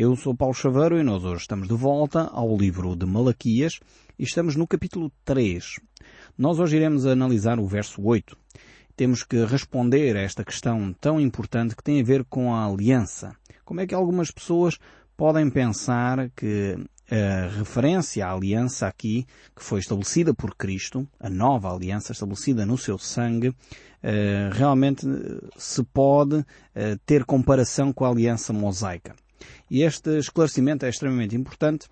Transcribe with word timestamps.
Eu 0.00 0.14
sou 0.14 0.32
Paulo 0.32 0.54
Chaveiro 0.54 0.96
e 0.96 1.02
nós 1.02 1.24
hoje 1.24 1.40
estamos 1.40 1.66
de 1.66 1.74
volta 1.74 2.30
ao 2.32 2.56
livro 2.56 2.94
de 2.94 3.04
Malaquias 3.04 3.80
e 4.16 4.22
estamos 4.22 4.54
no 4.54 4.64
capítulo 4.64 5.10
3. 5.24 5.80
Nós 6.38 6.60
hoje 6.60 6.76
iremos 6.76 7.04
analisar 7.04 7.58
o 7.58 7.66
verso 7.66 8.00
8. 8.00 8.38
Temos 8.94 9.24
que 9.24 9.44
responder 9.44 10.16
a 10.16 10.20
esta 10.20 10.44
questão 10.44 10.94
tão 11.00 11.20
importante 11.20 11.74
que 11.74 11.82
tem 11.82 12.00
a 12.00 12.04
ver 12.04 12.24
com 12.26 12.54
a 12.54 12.64
aliança. 12.64 13.34
Como 13.64 13.80
é 13.80 13.88
que 13.88 13.94
algumas 13.94 14.30
pessoas 14.30 14.78
podem 15.16 15.50
pensar 15.50 16.30
que 16.30 16.76
a 17.10 17.48
referência 17.58 18.24
à 18.24 18.32
aliança 18.32 18.86
aqui, 18.86 19.26
que 19.56 19.64
foi 19.64 19.80
estabelecida 19.80 20.32
por 20.32 20.54
Cristo, 20.54 21.08
a 21.18 21.28
nova 21.28 21.74
aliança 21.74 22.12
estabelecida 22.12 22.64
no 22.64 22.78
seu 22.78 22.98
sangue, 22.98 23.52
eh, 24.00 24.48
realmente 24.52 25.04
se 25.56 25.82
pode 25.82 26.46
eh, 26.72 26.96
ter 27.04 27.24
comparação 27.24 27.92
com 27.92 28.04
a 28.04 28.10
aliança 28.10 28.52
mosaica. 28.52 29.16
E 29.70 29.82
este 29.82 30.18
esclarecimento 30.18 30.86
é 30.86 30.88
extremamente 30.88 31.36
importante 31.36 31.88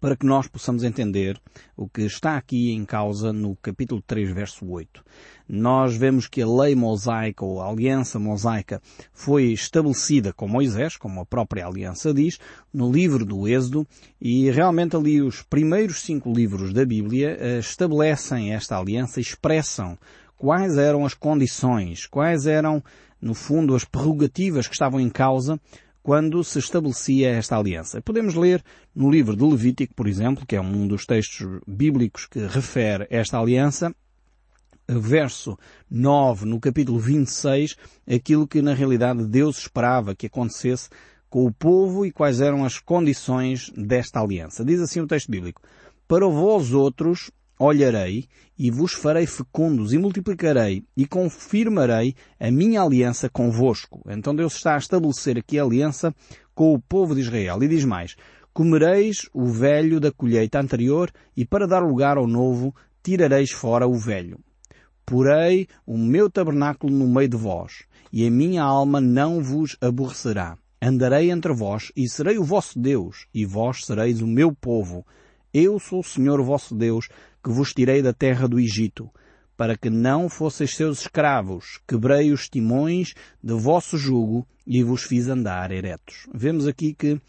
para 0.00 0.16
que 0.16 0.24
nós 0.24 0.48
possamos 0.48 0.82
entender 0.82 1.38
o 1.76 1.86
que 1.86 2.02
está 2.02 2.36
aqui 2.36 2.72
em 2.72 2.84
causa 2.86 3.32
no 3.32 3.54
capítulo 3.56 4.02
3, 4.06 4.32
verso 4.32 4.66
8. 4.66 5.04
Nós 5.46 5.94
vemos 5.94 6.26
que 6.26 6.40
a 6.40 6.48
lei 6.48 6.74
mosaica 6.74 7.44
ou 7.44 7.60
a 7.60 7.68
aliança 7.68 8.18
mosaica 8.18 8.80
foi 9.12 9.52
estabelecida 9.52 10.32
com 10.32 10.48
Moisés, 10.48 10.96
como 10.96 11.20
a 11.20 11.26
própria 11.26 11.66
aliança 11.66 12.14
diz, 12.14 12.38
no 12.72 12.90
livro 12.90 13.26
do 13.26 13.46
Êxodo, 13.46 13.86
e 14.18 14.50
realmente 14.50 14.96
ali 14.96 15.20
os 15.20 15.42
primeiros 15.42 16.00
cinco 16.00 16.32
livros 16.32 16.72
da 16.72 16.84
Bíblia 16.84 17.36
eh, 17.38 17.58
estabelecem 17.58 18.54
esta 18.54 18.78
aliança, 18.78 19.20
expressam 19.20 19.98
quais 20.38 20.78
eram 20.78 21.04
as 21.04 21.12
condições, 21.12 22.06
quais 22.06 22.46
eram, 22.46 22.82
no 23.20 23.34
fundo, 23.34 23.74
as 23.74 23.84
prerrogativas 23.84 24.66
que 24.66 24.72
estavam 24.72 24.98
em 24.98 25.10
causa 25.10 25.60
quando 26.02 26.42
se 26.42 26.58
estabelecia 26.58 27.30
esta 27.30 27.56
aliança. 27.56 28.00
Podemos 28.00 28.34
ler 28.34 28.62
no 28.94 29.10
livro 29.10 29.36
de 29.36 29.44
Levítico, 29.44 29.94
por 29.94 30.06
exemplo, 30.06 30.46
que 30.46 30.56
é 30.56 30.60
um 30.60 30.86
dos 30.86 31.04
textos 31.06 31.60
bíblicos 31.66 32.26
que 32.26 32.40
refere 32.40 33.06
esta 33.10 33.38
aliança, 33.38 33.94
verso 34.88 35.58
9, 35.90 36.46
no 36.46 36.58
capítulo 36.58 36.98
26, 36.98 37.76
aquilo 38.12 38.48
que 38.48 38.62
na 38.62 38.74
realidade 38.74 39.24
Deus 39.26 39.58
esperava 39.58 40.14
que 40.14 40.26
acontecesse 40.26 40.88
com 41.28 41.46
o 41.46 41.52
povo 41.52 42.04
e 42.04 42.10
quais 42.10 42.40
eram 42.40 42.64
as 42.64 42.78
condições 42.78 43.70
desta 43.76 44.20
aliança. 44.20 44.64
Diz 44.64 44.80
assim 44.80 45.00
o 45.00 45.06
texto 45.06 45.30
bíblico: 45.30 45.62
Para 46.08 46.26
vós 46.26 46.72
outros 46.72 47.30
olharei 47.60 48.26
e 48.58 48.70
vos 48.70 48.94
farei 48.94 49.26
fecundos 49.26 49.92
e 49.92 49.98
multiplicarei 49.98 50.82
e 50.96 51.06
confirmarei 51.06 52.14
a 52.38 52.50
minha 52.50 52.80
aliança 52.82 53.28
convosco. 53.28 54.00
Então 54.08 54.34
Deus 54.34 54.54
está 54.54 54.74
a 54.74 54.78
estabelecer 54.78 55.38
aqui 55.38 55.58
a 55.58 55.62
aliança 55.62 56.14
com 56.54 56.72
o 56.72 56.80
povo 56.80 57.14
de 57.14 57.20
Israel 57.20 57.62
e 57.62 57.68
diz 57.68 57.84
mais, 57.84 58.16
comereis 58.54 59.28
o 59.34 59.44
velho 59.46 60.00
da 60.00 60.10
colheita 60.10 60.58
anterior 60.58 61.10
e 61.36 61.44
para 61.44 61.66
dar 61.66 61.80
lugar 61.80 62.16
ao 62.16 62.26
novo 62.26 62.74
tirareis 63.02 63.50
fora 63.50 63.86
o 63.86 63.94
velho. 63.94 64.40
Porei 65.04 65.66
o 65.86 65.98
meu 65.98 66.30
tabernáculo 66.30 66.92
no 66.92 67.06
meio 67.06 67.28
de 67.28 67.36
vós 67.36 67.84
e 68.10 68.26
a 68.26 68.30
minha 68.30 68.62
alma 68.62 69.00
não 69.00 69.42
vos 69.42 69.76
aborrecerá. 69.82 70.56
Andarei 70.82 71.30
entre 71.30 71.52
vós 71.52 71.92
e 71.94 72.08
serei 72.08 72.38
o 72.38 72.44
vosso 72.44 72.78
Deus 72.78 73.26
e 73.34 73.44
vós 73.44 73.84
sereis 73.84 74.22
o 74.22 74.26
meu 74.26 74.50
povo. 74.50 75.04
Eu 75.52 75.78
sou 75.78 75.98
o 75.98 76.04
Senhor 76.04 76.40
vosso 76.42 76.76
Deus, 76.76 77.08
que 77.42 77.50
vos 77.50 77.72
tirei 77.72 78.02
da 78.02 78.12
terra 78.12 78.46
do 78.46 78.58
Egito, 78.58 79.10
para 79.56 79.76
que 79.76 79.90
não 79.90 80.28
fosseis 80.28 80.74
seus 80.74 81.02
escravos, 81.02 81.80
quebrei 81.86 82.32
os 82.32 82.48
timões 82.48 83.14
de 83.42 83.54
vosso 83.54 83.98
jugo 83.98 84.46
e 84.66 84.82
vos 84.82 85.02
fiz 85.02 85.28
andar 85.28 85.70
eretos. 85.70 86.26
Vemos 86.32 86.66
aqui 86.66 86.94
que 86.94 87.20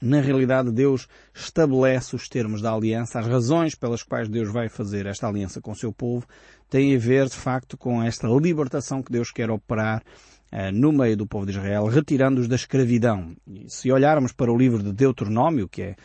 na 0.00 0.20
realidade 0.20 0.70
Deus 0.70 1.08
estabelece 1.34 2.14
os 2.14 2.28
termos 2.28 2.62
da 2.62 2.72
aliança, 2.72 3.18
as 3.18 3.26
razões 3.26 3.74
pelas 3.74 4.02
quais 4.02 4.28
Deus 4.28 4.52
vai 4.52 4.68
fazer 4.68 5.06
esta 5.06 5.26
aliança 5.26 5.60
com 5.60 5.72
o 5.72 5.76
seu 5.76 5.92
povo, 5.92 6.26
têm 6.70 6.94
a 6.94 6.98
ver 6.98 7.28
de 7.28 7.36
facto 7.36 7.76
com 7.76 8.02
esta 8.02 8.28
libertação 8.28 9.02
que 9.02 9.10
Deus 9.10 9.32
quer 9.32 9.50
operar 9.50 10.02
uh, 10.52 10.72
no 10.72 10.92
meio 10.92 11.16
do 11.16 11.26
povo 11.26 11.46
de 11.46 11.52
Israel, 11.52 11.86
retirando-os 11.86 12.46
da 12.46 12.56
escravidão. 12.56 13.34
E 13.46 13.68
se 13.68 13.90
olharmos 13.90 14.32
para 14.32 14.52
o 14.52 14.56
livro 14.56 14.82
de 14.82 14.92
Deuteronômio, 14.92 15.68
que 15.68 15.82
é 15.82 15.96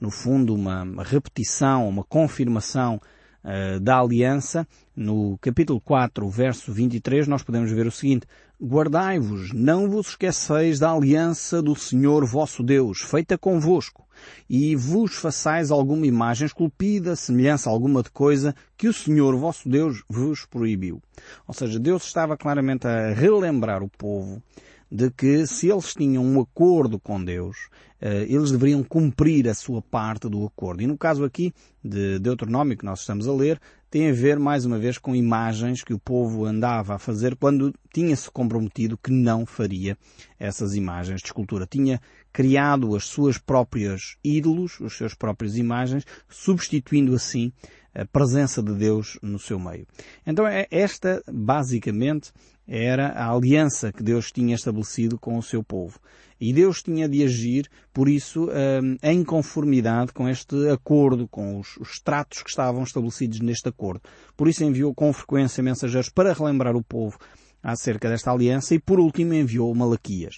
no 0.00 0.10
fundo, 0.10 0.54
uma 0.54 0.84
repetição, 1.02 1.88
uma 1.88 2.04
confirmação 2.04 3.00
uh, 3.44 3.80
da 3.80 4.00
aliança. 4.00 4.66
No 4.94 5.38
capítulo 5.40 5.80
4, 5.80 6.28
verso 6.28 6.72
23, 6.72 7.28
nós 7.28 7.42
podemos 7.42 7.70
ver 7.70 7.86
o 7.86 7.92
seguinte, 7.92 8.26
Guardai-vos, 8.58 9.52
não 9.52 9.86
vos 9.86 10.08
esqueceis 10.08 10.78
da 10.78 10.90
aliança 10.90 11.60
do 11.60 11.76
Senhor 11.76 12.24
vosso 12.24 12.62
Deus, 12.62 13.02
feita 13.02 13.36
convosco, 13.36 14.06
e 14.48 14.74
vos 14.74 15.14
façais 15.14 15.70
alguma 15.70 16.06
imagem 16.06 16.46
esculpida, 16.46 17.14
semelhança 17.16 17.68
alguma 17.68 18.02
de 18.02 18.10
coisa 18.10 18.54
que 18.74 18.88
o 18.88 18.94
Senhor 18.94 19.36
vosso 19.36 19.68
Deus 19.68 20.02
vos 20.08 20.46
proibiu. 20.46 21.02
Ou 21.46 21.52
seja, 21.52 21.78
Deus 21.78 22.06
estava 22.06 22.34
claramente 22.34 22.86
a 22.86 23.12
relembrar 23.12 23.82
o 23.82 23.90
povo 23.90 24.42
de 24.90 25.10
que 25.10 25.46
se 25.46 25.68
eles 25.70 25.94
tinham 25.94 26.24
um 26.24 26.40
acordo 26.40 26.98
com 26.98 27.22
Deus, 27.22 27.68
eh, 28.00 28.26
eles 28.28 28.50
deveriam 28.50 28.82
cumprir 28.82 29.48
a 29.48 29.54
sua 29.54 29.82
parte 29.82 30.28
do 30.28 30.44
acordo. 30.44 30.82
E 30.82 30.86
no 30.86 30.96
caso 30.96 31.24
aqui 31.24 31.52
de 31.82 32.18
Deuteronômio 32.18 32.76
que 32.76 32.84
nós 32.84 33.00
estamos 33.00 33.26
a 33.26 33.32
ler, 33.32 33.60
tem 33.90 34.10
a 34.10 34.12
ver 34.12 34.38
mais 34.38 34.64
uma 34.64 34.78
vez 34.78 34.98
com 34.98 35.14
imagens 35.14 35.82
que 35.82 35.94
o 35.94 35.98
povo 35.98 36.44
andava 36.44 36.94
a 36.94 36.98
fazer 36.98 37.36
quando 37.36 37.72
tinha-se 37.92 38.30
comprometido 38.30 38.98
que 38.98 39.10
não 39.10 39.46
faria 39.46 39.96
essas 40.38 40.74
imagens 40.74 41.20
de 41.20 41.28
escultura. 41.28 41.66
Tinha 41.66 42.00
criado 42.32 42.94
as 42.94 43.06
suas 43.06 43.38
próprias 43.38 44.16
ídolos, 44.22 44.78
as 44.82 44.92
suas 44.92 45.14
próprias 45.14 45.56
imagens, 45.56 46.04
substituindo 46.28 47.14
assim 47.14 47.52
a 47.94 48.04
presença 48.04 48.62
de 48.62 48.74
Deus 48.74 49.18
no 49.22 49.38
seu 49.38 49.58
meio. 49.58 49.86
Então 50.26 50.46
é 50.46 50.66
esta, 50.70 51.22
basicamente, 51.32 52.30
era 52.66 53.08
a 53.08 53.32
aliança 53.32 53.92
que 53.92 54.02
Deus 54.02 54.32
tinha 54.32 54.54
estabelecido 54.54 55.18
com 55.18 55.38
o 55.38 55.42
seu 55.42 55.62
povo. 55.62 55.98
E 56.40 56.52
Deus 56.52 56.82
tinha 56.82 57.08
de 57.08 57.22
agir, 57.22 57.68
por 57.92 58.08
isso, 58.08 58.48
hum, 58.50 58.96
em 59.02 59.24
conformidade 59.24 60.12
com 60.12 60.28
este 60.28 60.68
acordo, 60.68 61.26
com 61.28 61.58
os, 61.58 61.76
os 61.78 61.98
tratos 62.00 62.42
que 62.42 62.50
estavam 62.50 62.82
estabelecidos 62.82 63.40
neste 63.40 63.68
acordo. 63.68 64.02
Por 64.36 64.48
isso 64.48 64.64
enviou 64.64 64.94
com 64.94 65.12
frequência 65.12 65.62
mensageiros 65.62 66.10
para 66.10 66.34
relembrar 66.34 66.76
o 66.76 66.84
povo 66.84 67.18
acerca 67.62 68.08
desta 68.08 68.30
aliança 68.30 68.74
e 68.74 68.78
por 68.78 69.00
último 69.00 69.34
enviou 69.34 69.74
Malaquias. 69.74 70.36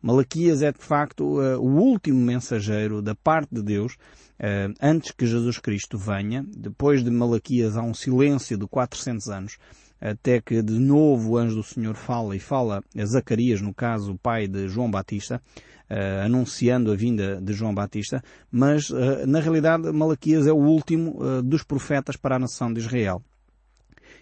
Malaquias 0.00 0.62
é 0.62 0.70
de 0.70 0.78
facto 0.78 1.40
uh, 1.40 1.58
o 1.58 1.76
último 1.76 2.20
mensageiro 2.20 3.02
da 3.02 3.16
parte 3.16 3.52
de 3.52 3.62
Deus 3.62 3.94
uh, 3.94 4.72
antes 4.80 5.10
que 5.10 5.26
Jesus 5.26 5.58
Cristo 5.58 5.98
venha. 5.98 6.44
Depois 6.56 7.02
de 7.02 7.10
Malaquias 7.10 7.76
há 7.76 7.82
um 7.82 7.94
silêncio 7.94 8.56
de 8.56 8.66
400 8.68 9.28
anos 9.28 9.58
até 10.00 10.40
que 10.40 10.62
de 10.62 10.78
novo 10.78 11.32
o 11.32 11.36
anjo 11.36 11.56
do 11.56 11.62
Senhor 11.62 11.94
fala 11.94 12.36
e 12.36 12.38
fala 12.38 12.82
a 12.96 13.04
Zacarias, 13.04 13.60
no 13.60 13.74
caso 13.74 14.12
o 14.12 14.18
pai 14.18 14.46
de 14.46 14.68
João 14.68 14.90
Batista, 14.90 15.42
uh, 15.90 16.24
anunciando 16.24 16.92
a 16.92 16.96
vinda 16.96 17.40
de 17.40 17.52
João 17.52 17.74
Batista, 17.74 18.22
mas 18.50 18.90
uh, 18.90 19.26
na 19.26 19.40
realidade 19.40 19.90
Malaquias 19.92 20.46
é 20.46 20.52
o 20.52 20.56
último 20.56 21.22
uh, 21.22 21.42
dos 21.42 21.62
profetas 21.62 22.16
para 22.16 22.36
a 22.36 22.38
nação 22.38 22.72
de 22.72 22.80
Israel. 22.80 23.22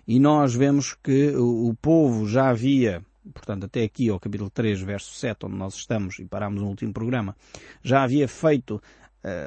E 0.06 0.20
nós 0.20 0.54
vemos 0.54 0.94
que 0.94 1.31
o, 1.31 1.69
o 1.69 1.75
povo 1.75 2.28
já 2.28 2.48
havia 2.48 3.03
portanto 3.32 3.65
até 3.65 3.82
aqui 3.82 4.09
ao 4.09 4.20
capítulo 4.20 4.50
3, 4.50 4.81
verso 4.82 5.12
7, 5.15 5.47
onde 5.47 5.56
nós 5.56 5.75
estamos 5.75 6.19
e 6.19 6.25
paramos 6.25 6.62
no 6.62 6.69
último 6.69 6.92
programa, 6.92 7.36
já 7.82 8.03
havia 8.03 8.28
feito 8.28 8.81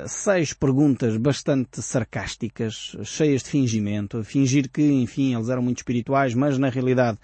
seis 0.07 0.53
perguntas 0.53 1.16
bastante 1.16 1.81
sarcásticas, 1.81 2.97
cheias 3.03 3.44
de 3.44 3.50
fingimento, 3.50 4.23
fingir 4.23 4.69
que, 4.69 4.81
enfim, 4.81 5.35
eles 5.35 5.50
eram 5.50 5.62
muito 5.62 5.78
espirituais, 5.78 6.34
mas 6.34 6.57
na 6.57 6.69
realidade, 6.69 7.17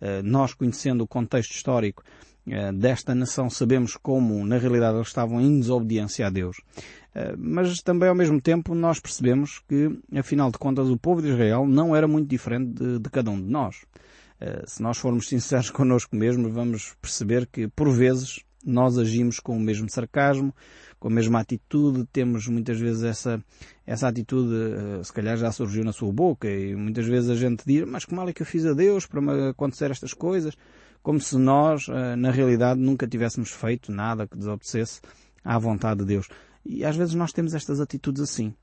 uh, 0.00 0.22
nós 0.22 0.52
conhecendo 0.52 1.04
o 1.04 1.08
contexto 1.08 1.52
histórico 1.52 2.02
uh, 2.46 2.72
desta 2.74 3.14
nação, 3.14 3.48
sabemos 3.48 3.96
como, 3.96 4.44
na 4.44 4.58
realidade, 4.58 4.96
eles 4.96 5.08
estavam 5.08 5.40
em 5.40 5.58
desobediência 5.60 6.26
a 6.26 6.30
Deus. 6.30 6.56
Mas 7.36 7.82
também 7.82 8.08
ao 8.08 8.14
mesmo 8.14 8.40
tempo 8.40 8.74
nós 8.74 8.98
percebemos 8.98 9.60
que, 9.68 10.00
afinal 10.16 10.50
de 10.50 10.56
contas, 10.56 10.88
o 10.88 10.96
povo 10.96 11.20
de 11.20 11.28
Israel 11.28 11.66
não 11.66 11.94
era 11.94 12.08
muito 12.08 12.26
diferente 12.26 12.72
de, 12.72 12.98
de 12.98 13.10
cada 13.10 13.30
um 13.30 13.38
de 13.38 13.50
nós. 13.50 13.84
Se 14.64 14.82
nós 14.82 14.96
formos 14.96 15.28
sinceros 15.28 15.68
connosco 15.68 16.16
mesmos, 16.16 16.50
vamos 16.50 16.94
perceber 17.02 17.46
que, 17.52 17.68
por 17.68 17.90
vezes, 17.90 18.40
nós 18.64 18.96
agimos 18.96 19.38
com 19.40 19.54
o 19.54 19.60
mesmo 19.60 19.90
sarcasmo, 19.90 20.54
com 21.02 21.08
a 21.08 21.10
mesma 21.10 21.40
atitude, 21.40 22.06
temos 22.12 22.46
muitas 22.46 22.78
vezes 22.78 23.02
essa, 23.02 23.44
essa 23.84 24.06
atitude, 24.06 24.54
eh, 24.54 25.02
se 25.02 25.12
calhar 25.12 25.36
já 25.36 25.50
surgiu 25.50 25.82
na 25.82 25.92
sua 25.92 26.12
boca, 26.12 26.48
e 26.48 26.76
muitas 26.76 27.04
vezes 27.06 27.28
a 27.28 27.34
gente 27.34 27.64
diz, 27.66 27.84
mas 27.88 28.04
que 28.04 28.14
mal 28.14 28.28
é 28.28 28.32
que 28.32 28.42
eu 28.42 28.46
fiz 28.46 28.64
a 28.64 28.72
Deus 28.72 29.04
para 29.04 29.20
me 29.20 29.48
acontecer 29.48 29.90
estas 29.90 30.14
coisas? 30.14 30.56
Como 31.02 31.20
se 31.20 31.36
nós, 31.36 31.88
eh, 31.88 32.14
na 32.14 32.30
realidade, 32.30 32.78
nunca 32.78 33.04
tivéssemos 33.08 33.50
feito 33.50 33.90
nada 33.90 34.28
que 34.28 34.38
desobedecesse 34.38 35.00
à 35.44 35.58
vontade 35.58 35.98
de 36.02 36.06
Deus. 36.06 36.28
E 36.64 36.84
às 36.84 36.94
vezes 36.94 37.14
nós 37.14 37.32
temos 37.32 37.52
estas 37.52 37.80
atitudes 37.80 38.22
assim. 38.22 38.54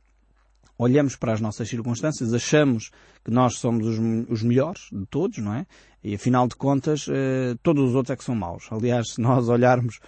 Olhamos 0.77 1.18
para 1.18 1.33
as 1.33 1.42
nossas 1.42 1.68
circunstâncias, 1.68 2.33
achamos 2.33 2.89
que 3.21 3.31
nós 3.31 3.56
somos 3.57 3.85
os, 3.85 4.00
os 4.30 4.44
melhores 4.44 4.83
de 4.94 5.06
todos, 5.07 5.39
não 5.39 5.56
é? 5.56 5.68
E 6.01 6.15
afinal 6.15 6.47
de 6.47 6.56
contas, 6.56 7.06
eh, 7.09 7.57
todos 7.62 7.89
os 7.89 7.95
outros 7.95 8.13
é 8.13 8.15
que 8.15 8.24
são 8.24 8.33
maus. 8.33 8.69
Aliás, 8.71 9.15
se 9.15 9.19
nós 9.19 9.50
olharmos 9.51 10.00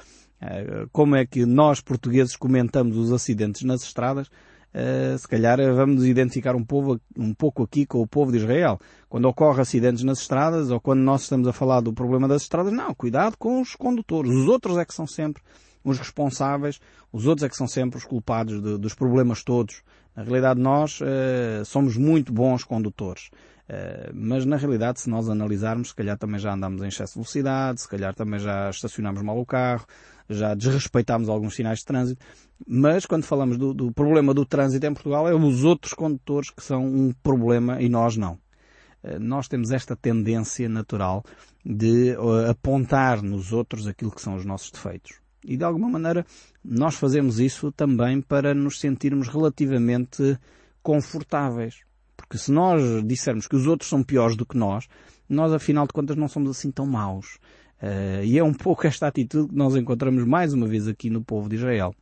como 0.92 1.16
é 1.16 1.26
que 1.26 1.46
nós 1.46 1.82
portugueses 1.82 2.36
comentamos 2.36 2.98
os 2.98 3.12
acidentes 3.12 3.64
nas 3.64 3.84
estradas? 3.84 4.28
Uh, 4.74 5.18
se 5.18 5.28
calhar 5.28 5.58
vamos 5.76 5.98
nos 5.98 6.06
identificar 6.06 6.56
um, 6.56 6.64
povo, 6.64 7.00
um 7.18 7.34
pouco 7.34 7.62
aqui 7.62 7.86
com 7.86 8.00
o 8.00 8.08
povo 8.08 8.32
de 8.32 8.38
Israel. 8.38 8.80
Quando 9.10 9.26
ocorre 9.26 9.62
acidentes 9.62 10.02
nas 10.04 10.20
estradas 10.20 10.72
ou 10.72 10.80
quando 10.80 11.02
nós 11.02 11.24
estamos 11.24 11.48
a 11.48 11.54
falar 11.54 11.82
do 11.82 11.92
problema 11.92 12.28
das 12.28 12.44
estradas, 12.44 12.72
não, 12.72 12.94
cuidado 12.96 13.36
com 13.38 13.62
os 13.62 13.76
condutores. 13.76 14.32
Os 14.32 14.48
outros 14.48 14.78
é 14.78 14.86
que 14.86 14.94
são 14.94 15.06
sempre 15.06 15.44
os 15.84 15.98
responsáveis, 15.98 16.80
os 17.12 17.28
outros 17.28 17.44
é 17.44 17.50
que 17.50 17.58
são 17.58 17.68
sempre 17.68 17.98
os 17.98 18.06
culpados 18.06 18.62
de, 18.62 18.78
dos 18.78 18.94
problemas 18.94 19.44
todos. 19.44 19.84
Na 20.16 20.24
realidade, 20.24 20.60
nós 20.60 21.00
somos 21.66 21.96
muito 21.98 22.34
bons 22.34 22.64
condutores. 22.64 23.30
Uh, 23.70 24.12
mas 24.14 24.46
na 24.46 24.58
realidade, 24.58 25.00
se 25.00 25.10
nós 25.10 25.30
analisarmos, 25.30 25.90
se 25.90 25.96
calhar 25.96 26.18
também 26.18 26.40
já 26.40 26.54
andamos 26.54 26.82
em 26.82 26.88
excesso 26.88 27.14
de 27.14 27.20
velocidade, 27.20 27.82
se 27.82 27.88
calhar 27.88 28.14
também 28.14 28.40
já 28.40 28.70
estacionamos 28.70 29.22
mal 29.22 29.40
o 29.40 29.46
carro, 29.46 29.86
já 30.30 30.54
desrespeitámos 30.54 31.30
alguns 31.30 31.56
sinais 31.56 31.80
de 31.80 31.86
trânsito. 31.86 32.26
Mas 32.68 33.06
quando 33.06 33.24
falamos 33.24 33.58
do, 33.58 33.74
do 33.74 33.92
problema 33.92 34.34
do 34.34 34.46
trânsito 34.46 34.86
em 34.86 34.94
Portugal, 34.94 35.28
é 35.28 35.34
os 35.34 35.64
outros 35.64 35.94
condutores 35.94 36.50
que 36.50 36.64
são 36.64 36.86
um 36.86 37.14
problema 37.24 37.82
e 37.82 37.88
nós 37.88 38.18
não 38.18 38.34
uh, 38.34 39.20
nós 39.20 39.48
temos 39.48 39.72
esta 39.72 39.96
tendência 39.96 40.68
natural 40.68 41.24
de 41.64 42.16
apontar 42.50 43.22
nos 43.22 43.54
outros 43.54 43.88
aquilo 43.88 44.12
que 44.12 44.22
são 44.22 44.36
os 44.36 44.46
nossos 44.46 44.72
defeitos. 44.72 45.20
E 45.44 45.58
de 45.58 45.64
alguma 45.64 45.90
maneira 45.90 46.26
nós 46.64 46.96
fazemos 46.96 47.40
isso 47.40 47.72
também 47.72 48.22
para 48.22 48.54
nos 48.54 48.80
sentirmos 48.80 49.28
relativamente 49.28 50.38
confortáveis. 50.82 51.82
Porque 52.32 52.46
se 52.46 52.50
nós 52.50 52.82
dissermos 53.06 53.46
que 53.46 53.58
os 53.58 53.68
outros 53.68 53.90
são 53.90 54.02
piores 54.02 54.38
do 54.38 54.46
que 54.46 54.56
nós, 54.56 54.88
nós 55.28 55.52
afinal 55.52 55.86
de 55.86 55.92
contas 55.92 56.16
não 56.16 56.30
somos 56.30 56.52
assim 56.52 56.72
tão 56.72 56.86
maus. 56.86 57.38
Uh, 57.84 58.24
e 58.24 58.40
é 58.40 58.44
um 58.44 58.54
pouco 58.56 58.88
esta 58.88 59.06
atitude 59.06 59.50
que 59.50 59.56
nós 59.56 59.76
encontramos 59.76 60.24
mais 60.24 60.54
uma 60.54 60.66
vez 60.66 60.88
aqui 60.88 61.10
no 61.10 61.22
povo 61.22 61.50
de 61.50 61.58
Israel. 61.58 61.94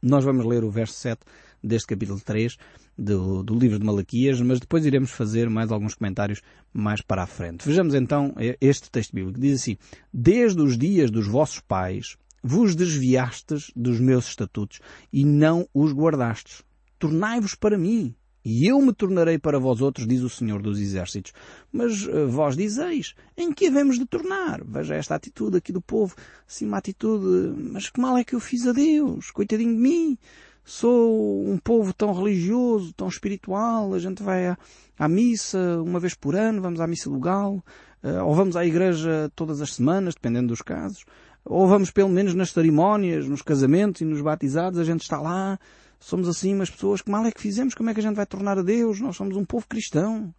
Nós 0.00 0.24
vamos 0.24 0.46
ler 0.46 0.62
o 0.62 0.70
verso 0.70 0.94
7 0.94 1.22
deste 1.60 1.88
capítulo 1.88 2.20
3 2.20 2.56
do, 2.96 3.42
do, 3.42 3.58
livro 3.58 3.80
de 3.80 3.84
Malaquias, 3.84 4.40
mas 4.40 4.60
depois 4.60 4.86
iremos 4.86 5.10
fazer 5.10 5.50
mais 5.50 5.72
alguns 5.72 5.96
comentários 5.96 6.40
mais 6.72 7.00
para 7.00 7.24
a 7.24 7.26
frente. 7.26 7.66
Vejamos 7.66 7.96
então 7.96 8.32
este 8.60 8.88
texto 8.92 9.12
bíblico. 9.12 9.40
Diz 9.40 9.60
assim, 9.60 9.76
Desde 10.14 10.62
os 10.62 10.78
dias 10.78 11.10
dos 11.10 11.26
vossos 11.26 11.58
pais, 11.58 12.16
vos 12.44 12.76
desviastes 12.76 13.72
dos 13.74 13.98
meus 13.98 14.28
estatutos 14.28 14.78
e 15.12 15.24
não 15.24 15.68
os 15.74 15.92
guardastes. 15.92 16.62
Tornai-vos 16.96 17.56
para 17.56 17.76
mim, 17.76 18.14
e 18.44 18.66
eu 18.66 18.80
me 18.80 18.92
tornarei 18.92 19.38
para 19.38 19.58
vós 19.58 19.80
outros, 19.80 20.06
diz 20.06 20.22
o 20.22 20.28
Senhor 20.28 20.62
dos 20.62 20.80
Exércitos. 20.80 21.32
Mas 21.72 22.06
uh, 22.06 22.28
vós 22.28 22.56
dizeis, 22.56 23.14
em 23.36 23.52
que 23.52 23.66
havemos 23.66 23.98
de 23.98 24.06
tornar? 24.06 24.62
Veja 24.64 24.94
esta 24.94 25.14
atitude 25.14 25.58
aqui 25.58 25.72
do 25.72 25.80
povo, 25.80 26.14
assim 26.46 26.66
uma 26.66 26.78
atitude, 26.78 27.54
mas 27.70 27.90
que 27.90 28.00
mal 28.00 28.16
é 28.16 28.24
que 28.24 28.34
eu 28.34 28.40
fiz 28.40 28.66
a 28.66 28.72
Deus? 28.72 29.30
Coitadinho 29.30 29.74
de 29.74 29.80
mim! 29.80 30.18
Sou 30.64 31.48
um 31.48 31.56
povo 31.56 31.94
tão 31.94 32.12
religioso, 32.12 32.92
tão 32.92 33.08
espiritual, 33.08 33.94
a 33.94 33.98
gente 33.98 34.22
vai 34.22 34.48
à, 34.48 34.58
à 34.98 35.08
missa 35.08 35.80
uma 35.82 35.98
vez 35.98 36.14
por 36.14 36.36
ano, 36.36 36.60
vamos 36.60 36.78
à 36.78 36.86
missa 36.86 37.08
do 37.08 37.18
galo, 37.18 37.64
uh, 38.02 38.24
ou 38.24 38.34
vamos 38.34 38.54
à 38.54 38.66
igreja 38.66 39.30
todas 39.34 39.62
as 39.62 39.74
semanas, 39.74 40.14
dependendo 40.14 40.48
dos 40.48 40.60
casos 40.60 41.04
ou 41.48 41.66
vamos 41.66 41.90
pelo 41.90 42.10
menos 42.10 42.34
nas 42.34 42.50
cerimónias, 42.50 43.26
nos 43.26 43.40
casamentos 43.40 44.02
e 44.02 44.04
nos 44.04 44.20
batizados, 44.20 44.78
a 44.78 44.84
gente 44.84 45.00
está 45.00 45.18
lá, 45.18 45.58
somos 45.98 46.28
assim 46.28 46.54
umas 46.54 46.70
pessoas, 46.70 47.02
que 47.02 47.10
mal 47.10 47.24
é 47.24 47.32
que 47.32 47.40
fizemos, 47.40 47.74
como 47.74 47.90
é 47.90 47.94
que 47.94 48.00
a 48.00 48.02
gente 48.02 48.16
vai 48.16 48.26
tornar 48.26 48.58
a 48.58 48.62
Deus? 48.62 49.00
Nós 49.00 49.16
somos 49.16 49.36
um 49.36 49.44
povo 49.44 49.66
cristão. 49.66 50.34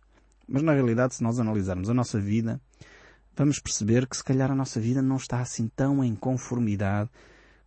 Mas 0.47 0.63
na 0.63 0.73
realidade, 0.73 1.15
se 1.15 1.23
nós 1.23 1.39
analisarmos 1.39 1.89
a 1.89 1.94
nossa 1.94 2.19
vida, 2.19 2.59
vamos 3.35 3.59
perceber 3.59 4.07
que 4.07 4.17
se 4.17 4.23
calhar 4.23 4.51
a 4.51 4.56
nossa 4.56 4.79
vida 4.79 5.01
não 5.01 5.17
está 5.17 5.39
assim 5.39 5.67
tão 5.75 6.03
em 6.03 6.15
conformidade 6.15 7.09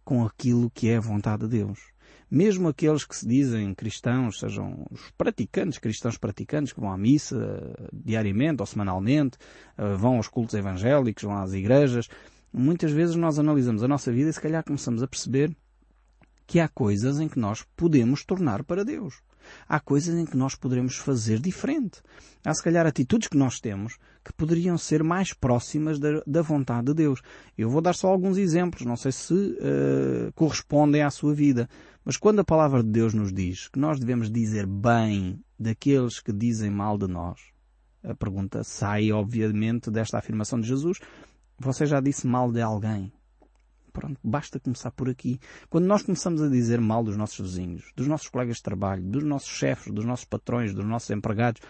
com 0.05 0.25
aquilo 0.25 0.71
que 0.71 0.89
é 0.89 0.97
a 0.97 1.01
vontade 1.01 1.43
de 1.43 1.59
Deus. 1.59 1.93
Mesmo 2.31 2.69
aqueles 2.69 3.05
que 3.05 3.15
se 3.15 3.29
dizem 3.29 3.75
cristãos, 3.75 4.39
sejam 4.39 4.87
os 4.91 5.11
praticantes, 5.19 5.79
cristãos 5.79 6.17
praticantes, 6.17 6.73
que 6.73 6.81
vão 6.81 6.91
à 6.91 6.97
missa 6.97 7.75
diariamente 7.93 8.63
ou 8.63 8.67
semanalmente, 8.67 9.37
eh, 9.77 9.95
vão 9.95 10.17
aos 10.17 10.29
cultos 10.29 10.55
evangélicos, 10.55 11.23
vão 11.23 11.37
às 11.37 11.53
igrejas, 11.53 12.09
muitas 12.53 12.91
vezes 12.91 13.17
nós 13.17 13.39
analisamos 13.39 13.83
a 13.83 13.89
nossa 13.89 14.11
vida 14.11 14.31
e 14.31 14.33
se 14.33 14.41
calhar 14.41 14.65
começamos 14.65 15.03
a 15.03 15.07
perceber 15.07 15.55
que 16.47 16.61
há 16.61 16.69
coisas 16.69 17.21
em 17.21 17.29
que 17.29 17.39
nós 17.39 17.65
podemos 17.77 18.25
tornar 18.25 18.63
para 18.65 18.85
Deus. 18.85 19.23
Há 19.69 19.81
coisas 19.81 20.17
em 20.17 20.25
que 20.25 20.37
nós 20.37 20.55
poderemos 20.55 20.97
fazer 20.97 21.41
diferente. 21.41 22.01
Há 22.45 22.55
se 22.55 22.63
calhar 22.63 22.87
atitudes 22.87 23.29
que 23.29 23.37
nós 23.37 23.61
temos 23.61 23.97
que 24.25 24.33
poderiam 24.33 24.79
ser 24.79 25.03
mais 25.03 25.33
próximas 25.33 25.99
da, 25.99 26.23
da 26.27 26.43
vontade 26.43 26.87
de 26.87 26.95
Deus. 26.95 27.21
Eu 27.57 27.69
vou 27.69 27.81
dar 27.81 27.95
só 27.95 28.09
alguns 28.09 28.39
exemplos, 28.39 28.87
não 28.87 28.97
sei 28.97 29.13
se 29.13 29.35
uh, 29.35 30.33
correspondem 30.35 31.03
à 31.03 31.11
sua 31.11 31.35
vida. 31.35 31.69
Mas 32.05 32.17
quando 32.17 32.41
a 32.41 32.45
palavra 32.45 32.83
de 32.83 32.91
Deus 32.91 33.15
nos 33.15 33.33
diz 33.33 33.69
que 33.69 33.79
nós 33.79 33.99
devemos 33.99 34.31
dizer 34.31 34.67
bem 34.67 35.43
daqueles 35.59 36.21
que 36.21 36.33
dizem 36.33 36.71
mal 36.71 36.99
de 36.99 37.07
nós, 37.07 37.41
a 38.03 38.15
pergunta 38.15 38.65
sai 38.65 39.13
obviamente 39.13 39.91
desta 39.91 40.19
afirmação 40.19 40.61
de 40.61 40.67
Jesus, 40.67 40.99
você 41.59 41.87
já 41.87 42.01
disse 42.01 42.27
mal 42.27 42.51
de 42.51 42.61
alguém? 42.61 43.13
Pronto, 43.93 44.19
basta 44.25 44.59
começar 44.59 44.91
por 44.91 45.09
aqui. 45.09 45.39
Quando 45.69 45.85
nós 45.85 46.03
começamos 46.03 46.43
a 46.43 46.49
dizer 46.49 46.81
mal 46.81 47.05
dos 47.05 47.17
nossos 47.17 47.39
vizinhos, 47.39 47.93
dos 47.95 48.07
nossos 48.07 48.29
colegas 48.29 48.57
de 48.57 48.63
trabalho, 48.63 49.03
dos 49.03 49.23
nossos 49.23 49.51
chefes, 49.51 49.93
dos 49.93 50.05
nossos 50.05 50.25
patrões, 50.25 50.73
dos 50.73 50.85
nossos 50.85 51.11
empregados, 51.11 51.61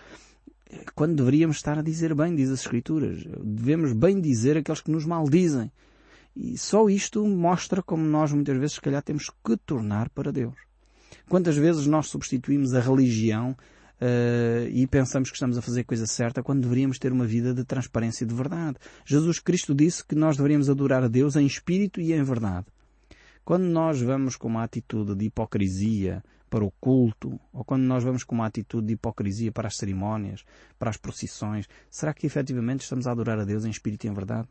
quando 0.95 1.17
deveríamos 1.17 1.57
estar 1.57 1.79
a 1.79 1.83
dizer 1.83 2.15
bem, 2.15 2.35
diz 2.35 2.51
as 2.51 2.61
Escrituras. 2.61 3.25
Devemos 3.43 3.93
bem 3.93 4.21
dizer 4.21 4.57
aqueles 4.57 4.81
que 4.81 4.91
nos 4.91 5.05
maldizem. 5.05 5.71
E 6.35 6.57
só 6.57 6.89
isto 6.89 7.27
mostra 7.27 7.83
como 7.83 8.05
nós 8.05 8.33
muitas 8.33 8.57
vezes, 8.57 8.75
se 8.75 8.81
calhar, 8.81 9.03
temos 9.03 9.31
que 9.45 9.57
tornar 9.59 10.09
para 10.11 10.33
Deus. 10.33 10.55
Quantas 11.29 11.57
vezes 11.57 11.87
nós 11.87 12.07
substituímos 12.07 12.75
a 12.75 12.81
religião 12.81 13.57
uh, 14.03 14.69
e 14.69 14.87
pensamos 14.89 15.31
que 15.31 15.37
estamos 15.37 15.57
a 15.57 15.63
fazer 15.63 15.85
coisa 15.85 16.07
certa 16.07 16.43
quando 16.43 16.63
deveríamos 16.63 16.99
ter 16.99 17.13
uma 17.13 17.25
vida 17.25 17.55
de 17.55 17.65
transparência 17.65 18.25
e 18.25 18.27
de 18.27 18.35
verdade. 18.35 18.77
Jesus 19.05 19.39
Cristo 19.39 19.75
disse 19.75 20.05
que 20.05 20.17
nós 20.17 20.37
deveríamos 20.37 20.69
adorar 20.69 21.05
a 21.05 21.09
Deus 21.09 21.37
em 21.37 21.47
espírito 21.47 22.01
e 22.01 22.13
em 22.13 22.23
verdade. 22.23 22.67
Quando 23.45 23.65
nós 23.65 24.01
vamos 24.01 24.37
com 24.37 24.49
uma 24.49 24.65
atitude 24.65 25.15
de 25.15 25.27
hipocrisia 25.27 26.23
para 26.51 26.65
o 26.65 26.71
culto, 26.81 27.41
ou 27.53 27.65
quando 27.65 27.83
nós 27.83 28.05
vamos 28.05 28.25
com 28.25 28.35
uma 28.35 28.47
atitude 28.47 28.89
de 28.89 28.93
hipocrisia 28.93 29.51
para 29.51 29.69
as 29.69 29.77
cerimónias, 29.77 30.45
para 30.79 30.91
as 30.91 30.97
procissões, 30.97 31.67
será 31.91 32.13
que 32.13 32.27
efetivamente 32.27 32.83
estamos 32.83 33.07
a 33.07 33.13
adorar 33.13 33.39
a 33.39 33.45
Deus 33.45 33.65
em 33.65 33.71
espírito 33.71 34.07
e 34.07 34.11
em 34.11 34.13
verdade? 34.13 34.49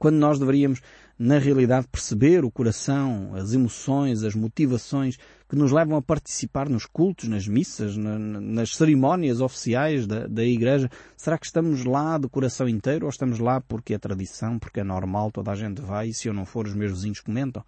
Quando 0.00 0.16
nós 0.16 0.38
deveríamos, 0.38 0.80
na 1.18 1.38
realidade, 1.38 1.86
perceber 1.86 2.42
o 2.42 2.50
coração, 2.50 3.34
as 3.34 3.52
emoções, 3.52 4.24
as 4.24 4.34
motivações 4.34 5.18
que 5.46 5.54
nos 5.54 5.70
levam 5.70 5.94
a 5.94 6.00
participar 6.00 6.70
nos 6.70 6.86
cultos, 6.86 7.28
nas 7.28 7.46
missas, 7.46 7.98
na, 7.98 8.18
nas 8.18 8.74
cerimónias 8.74 9.42
oficiais 9.42 10.06
da, 10.06 10.26
da 10.26 10.42
Igreja. 10.42 10.90
Será 11.18 11.36
que 11.36 11.44
estamos 11.44 11.84
lá 11.84 12.16
de 12.16 12.30
coração 12.30 12.66
inteiro 12.66 13.04
ou 13.04 13.10
estamos 13.10 13.38
lá 13.38 13.60
porque 13.60 13.92
é 13.92 13.98
tradição, 13.98 14.58
porque 14.58 14.80
é 14.80 14.84
normal, 14.84 15.30
toda 15.30 15.50
a 15.50 15.54
gente 15.54 15.82
vai 15.82 16.08
e 16.08 16.14
se 16.14 16.28
eu 16.28 16.32
não 16.32 16.46
for 16.46 16.66
os 16.66 16.74
meus 16.74 16.92
vizinhos 16.92 17.20
comentam? 17.20 17.62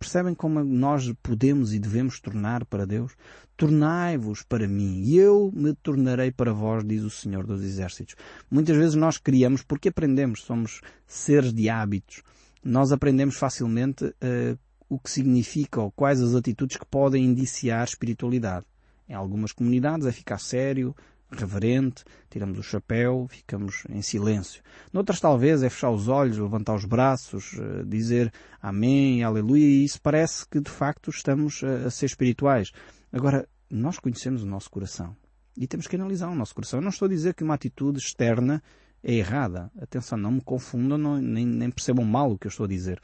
Percebem 0.00 0.34
como 0.34 0.64
nós 0.64 1.12
podemos 1.22 1.74
e 1.74 1.78
devemos 1.78 2.18
tornar 2.20 2.64
para 2.64 2.86
Deus? 2.86 3.12
Tornai-vos 3.54 4.42
para 4.42 4.66
mim 4.66 5.02
e 5.02 5.18
eu 5.18 5.52
me 5.54 5.74
tornarei 5.74 6.30
para 6.32 6.54
vós, 6.54 6.82
diz 6.82 7.02
o 7.02 7.10
Senhor 7.10 7.46
dos 7.46 7.62
Exércitos. 7.62 8.16
Muitas 8.50 8.78
vezes 8.78 8.94
nós 8.94 9.18
criamos 9.18 9.62
porque 9.62 9.90
aprendemos, 9.90 10.40
somos 10.40 10.80
seres 11.06 11.52
de 11.52 11.68
hábitos. 11.68 12.22
Nós 12.64 12.92
aprendemos 12.92 13.36
facilmente 13.36 14.06
uh, 14.06 14.58
o 14.88 14.98
que 14.98 15.10
significa 15.10 15.82
ou 15.82 15.92
quais 15.92 16.22
as 16.22 16.34
atitudes 16.34 16.78
que 16.78 16.86
podem 16.86 17.22
indiciar 17.22 17.84
espiritualidade. 17.84 18.64
Em 19.06 19.12
algumas 19.12 19.52
comunidades 19.52 20.06
é 20.06 20.12
ficar 20.12 20.38
sério, 20.38 20.96
reverente, 21.30 22.04
tiramos 22.28 22.58
o 22.58 22.62
chapéu, 22.62 23.26
ficamos 23.28 23.84
em 23.88 24.02
silêncio. 24.02 24.62
Noutras 24.92 25.20
talvez 25.20 25.62
é 25.62 25.70
fechar 25.70 25.90
os 25.90 26.08
olhos, 26.08 26.38
levantar 26.38 26.74
os 26.74 26.84
braços, 26.84 27.56
eh, 27.58 27.84
dizer 27.86 28.32
amém, 28.60 29.22
aleluia, 29.22 29.64
e 29.64 29.84
isso 29.84 30.00
parece 30.00 30.46
que 30.48 30.60
de 30.60 30.70
facto 30.70 31.10
estamos 31.10 31.62
eh, 31.62 31.86
a 31.86 31.90
ser 31.90 32.06
espirituais. 32.06 32.70
Agora, 33.12 33.48
nós 33.70 33.98
conhecemos 33.98 34.42
o 34.42 34.46
nosso 34.46 34.70
coração 34.70 35.16
e 35.56 35.66
temos 35.66 35.86
que 35.86 35.96
analisar 35.96 36.28
o 36.28 36.34
nosso 36.34 36.54
coração. 36.54 36.78
Eu 36.78 36.82
não 36.82 36.90
estou 36.90 37.06
a 37.06 37.10
dizer 37.10 37.34
que 37.34 37.44
uma 37.44 37.54
atitude 37.54 37.98
externa 37.98 38.62
é 39.02 39.14
errada. 39.14 39.70
Atenção, 39.80 40.18
não 40.18 40.32
me 40.32 40.40
confundam, 40.40 40.98
não, 40.98 41.18
nem, 41.18 41.46
nem 41.46 41.70
percebam 41.70 42.04
mal 42.04 42.32
o 42.32 42.38
que 42.38 42.46
eu 42.46 42.50
estou 42.50 42.64
a 42.64 42.68
dizer 42.68 43.00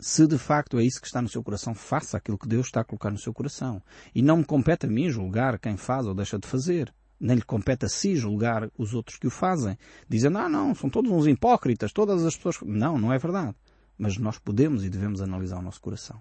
se 0.00 0.26
de 0.26 0.38
facto 0.38 0.78
é 0.78 0.82
isso 0.82 0.98
que 0.98 1.06
está 1.06 1.20
no 1.20 1.28
seu 1.28 1.42
coração, 1.42 1.74
faça 1.74 2.16
aquilo 2.16 2.38
que 2.38 2.48
Deus 2.48 2.66
está 2.66 2.80
a 2.80 2.84
colocar 2.84 3.10
no 3.10 3.18
seu 3.18 3.34
coração. 3.34 3.82
E 4.14 4.22
não 4.22 4.38
me 4.38 4.44
compete 4.44 4.86
a 4.86 4.88
mim 4.88 5.10
julgar 5.10 5.58
quem 5.58 5.76
faz 5.76 6.06
ou 6.06 6.14
deixa 6.14 6.38
de 6.38 6.48
fazer 6.48 6.90
nem 7.20 7.36
lhe 7.36 7.42
compete 7.42 7.84
a 7.84 7.88
si 7.88 8.16
julgar 8.16 8.70
os 8.78 8.94
outros 8.94 9.18
que 9.18 9.26
o 9.26 9.30
fazem, 9.30 9.76
dizendo, 10.08 10.38
ah 10.38 10.48
não, 10.48 10.74
são 10.74 10.88
todos 10.88 11.10
uns 11.10 11.26
hipócritas, 11.26 11.92
todas 11.92 12.24
as 12.24 12.36
pessoas... 12.36 12.56
Não, 12.62 12.98
não 12.98 13.12
é 13.12 13.18
verdade. 13.18 13.54
Mas 13.98 14.16
nós 14.16 14.38
podemos 14.38 14.84
e 14.84 14.88
devemos 14.88 15.20
analisar 15.20 15.58
o 15.58 15.62
nosso 15.62 15.80
coração. 15.80 16.20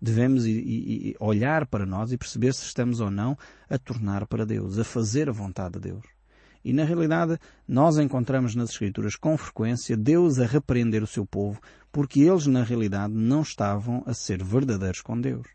Devemos 0.00 0.44
olhar 1.20 1.66
para 1.66 1.86
nós 1.86 2.10
e 2.10 2.18
perceber 2.18 2.52
se 2.52 2.64
estamos 2.64 3.00
ou 3.00 3.10
não 3.10 3.38
a 3.70 3.78
tornar 3.78 4.26
para 4.26 4.44
Deus, 4.44 4.76
a 4.76 4.82
fazer 4.82 5.28
a 5.28 5.32
vontade 5.32 5.74
de 5.74 5.90
Deus. 5.90 6.04
E 6.64 6.72
na 6.72 6.84
realidade 6.84 7.38
nós 7.66 7.98
encontramos 7.98 8.54
nas 8.54 8.70
Escrituras 8.70 9.14
com 9.14 9.36
frequência 9.36 9.96
Deus 9.96 10.40
a 10.40 10.46
repreender 10.46 11.02
o 11.02 11.06
seu 11.06 11.24
povo 11.24 11.60
porque 11.92 12.20
eles 12.20 12.46
na 12.46 12.64
realidade 12.64 13.12
não 13.12 13.42
estavam 13.42 14.02
a 14.06 14.14
ser 14.14 14.42
verdadeiros 14.42 15.02
com 15.02 15.20
Deus. 15.20 15.46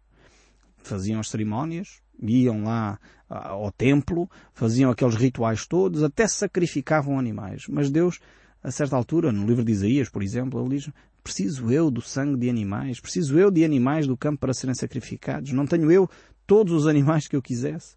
Faziam 0.78 1.20
as 1.20 1.30
cerimónias, 1.30 2.02
iam 2.22 2.64
lá 2.64 3.00
ao 3.30 3.72
templo, 3.72 4.30
faziam 4.54 4.90
aqueles 4.90 5.16
rituais 5.16 5.66
todos, 5.66 6.04
até 6.04 6.28
sacrificavam 6.28 7.20
animais. 7.20 7.66
Mas 7.68 7.90
Deus, 7.90 8.20
a 8.64 8.72
certa 8.72 8.96
altura, 8.96 9.32
no 9.32 9.46
livro 9.46 9.64
de 9.64 9.72
Isaías, 9.72 10.10
por 10.10 10.24
exemplo, 10.24 10.60
ele 10.60 10.78
diz, 10.78 10.90
preciso 11.24 11.72
eu 11.72 11.92
do 11.92 12.02
sangue 12.02 12.38
de 12.38 12.50
animais, 12.50 13.00
preciso 13.00 13.38
eu 13.38 13.52
de 13.52 13.66
animais 13.66 14.08
do 14.08 14.16
campo 14.16 14.40
para 14.40 14.54
serem 14.54 14.76
sacrificados, 14.76 15.52
não 15.52 15.66
tenho 15.66 15.92
eu 15.92 16.10
todos 16.46 16.74
os 16.74 16.88
animais 16.88 17.28
que 17.28 17.36
eu 17.36 17.42
quisesse. 17.42 17.96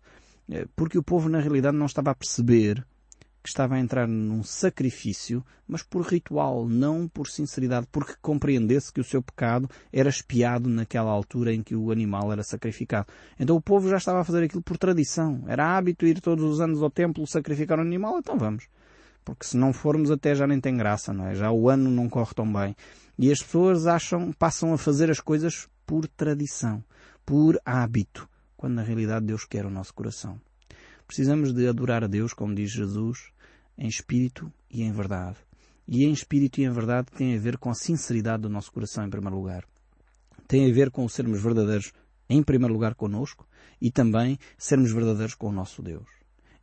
É, 0.51 0.67
porque 0.75 0.99
o 0.99 1.03
povo 1.03 1.29
na 1.29 1.39
realidade 1.39 1.77
não 1.77 1.87
estava 1.87 2.11
a 2.11 2.15
perceber 2.15 2.85
que 3.43 3.49
estava 3.49 3.75
a 3.75 3.81
entrar 3.81 4.07
num 4.07 4.43
sacrifício, 4.43 5.45
mas 5.67 5.83
por 5.83 6.03
ritual, 6.03 6.69
não 6.69 7.09
por 7.09 7.27
sinceridade, 7.29 7.87
porque 7.91 8.15
compreendesse 8.21 8.93
que 8.93 9.01
o 9.01 9.05
seu 9.05 9.23
pecado 9.23 9.69
era 9.93 10.09
espiado 10.09 10.69
naquela 10.69 11.11
altura 11.11 11.55
em 11.55 11.63
que 11.63 11.75
o 11.75 11.91
animal 11.91 12.33
era 12.33 12.43
sacrificado. 12.43 13.07
Então 13.39 13.57
o 13.57 13.63
povo 13.63 13.89
já 13.89 13.97
estava 13.97 14.21
a 14.21 14.25
fazer 14.25 14.45
aquilo 14.45 14.63
por 14.63 14.77
tradição. 14.77 15.45
Era 15.47 15.77
hábito 15.77 16.07
ir 16.07 16.21
todos 16.21 16.45
os 16.45 16.61
anos 16.61 16.83
ao 16.83 16.91
templo 16.91 17.27
sacrificar 17.27 17.79
um 17.79 17.83
animal, 17.83 18.19
então 18.19 18.37
vamos. 18.37 18.69
Porque 19.25 19.47
se 19.47 19.57
não 19.57 19.73
formos 19.73 20.11
até 20.11 20.35
já 20.35 20.47
nem 20.47 20.61
tem 20.61 20.77
graça, 20.77 21.13
não 21.13 21.27
é? 21.27 21.35
Já 21.35 21.51
o 21.51 21.69
ano 21.69 21.91
não 21.91 22.09
corre 22.09 22.35
tão 22.35 22.51
bem. 22.53 22.75
E 23.19 23.31
as 23.31 23.43
pessoas 23.43 23.87
acham, 23.87 24.33
passam 24.33 24.73
a 24.73 24.79
fazer 24.79 25.11
as 25.11 25.21
coisas 25.21 25.69
por 25.87 26.07
tradição, 26.09 26.83
por 27.25 27.61
hábito, 27.65 28.29
quando 28.57 28.75
na 28.75 28.83
realidade 28.83 29.27
Deus 29.27 29.45
quer 29.45 29.67
o 29.67 29.71
nosso 29.71 29.95
coração. 29.95 30.41
Precisamos 31.11 31.53
de 31.53 31.67
adorar 31.67 32.05
a 32.05 32.07
Deus, 32.07 32.33
como 32.33 32.55
diz 32.55 32.71
Jesus, 32.71 33.33
em 33.77 33.89
espírito 33.89 34.49
e 34.71 34.85
em 34.85 34.93
verdade. 34.93 35.39
E 35.89 36.05
em 36.05 36.13
espírito 36.13 36.61
e 36.61 36.65
em 36.65 36.71
verdade 36.71 37.09
tem 37.11 37.35
a 37.35 37.41
ver 37.41 37.59
com 37.59 37.69
a 37.69 37.75
sinceridade 37.75 38.43
do 38.43 38.49
nosso 38.49 38.71
coração 38.71 39.05
em 39.05 39.11
primeiro 39.11 39.35
lugar. 39.35 39.65
Tem 40.47 40.71
a 40.71 40.73
ver 40.73 40.89
com 40.89 41.09
sermos 41.09 41.43
verdadeiros 41.43 41.93
em 42.29 42.41
primeiro 42.45 42.73
lugar 42.73 42.95
conosco 42.95 43.45
e 43.83 43.91
também 43.91 44.39
sermos 44.57 44.93
verdadeiros 44.93 45.35
com 45.35 45.49
o 45.49 45.53
nosso 45.53 45.83
Deus. 45.83 46.07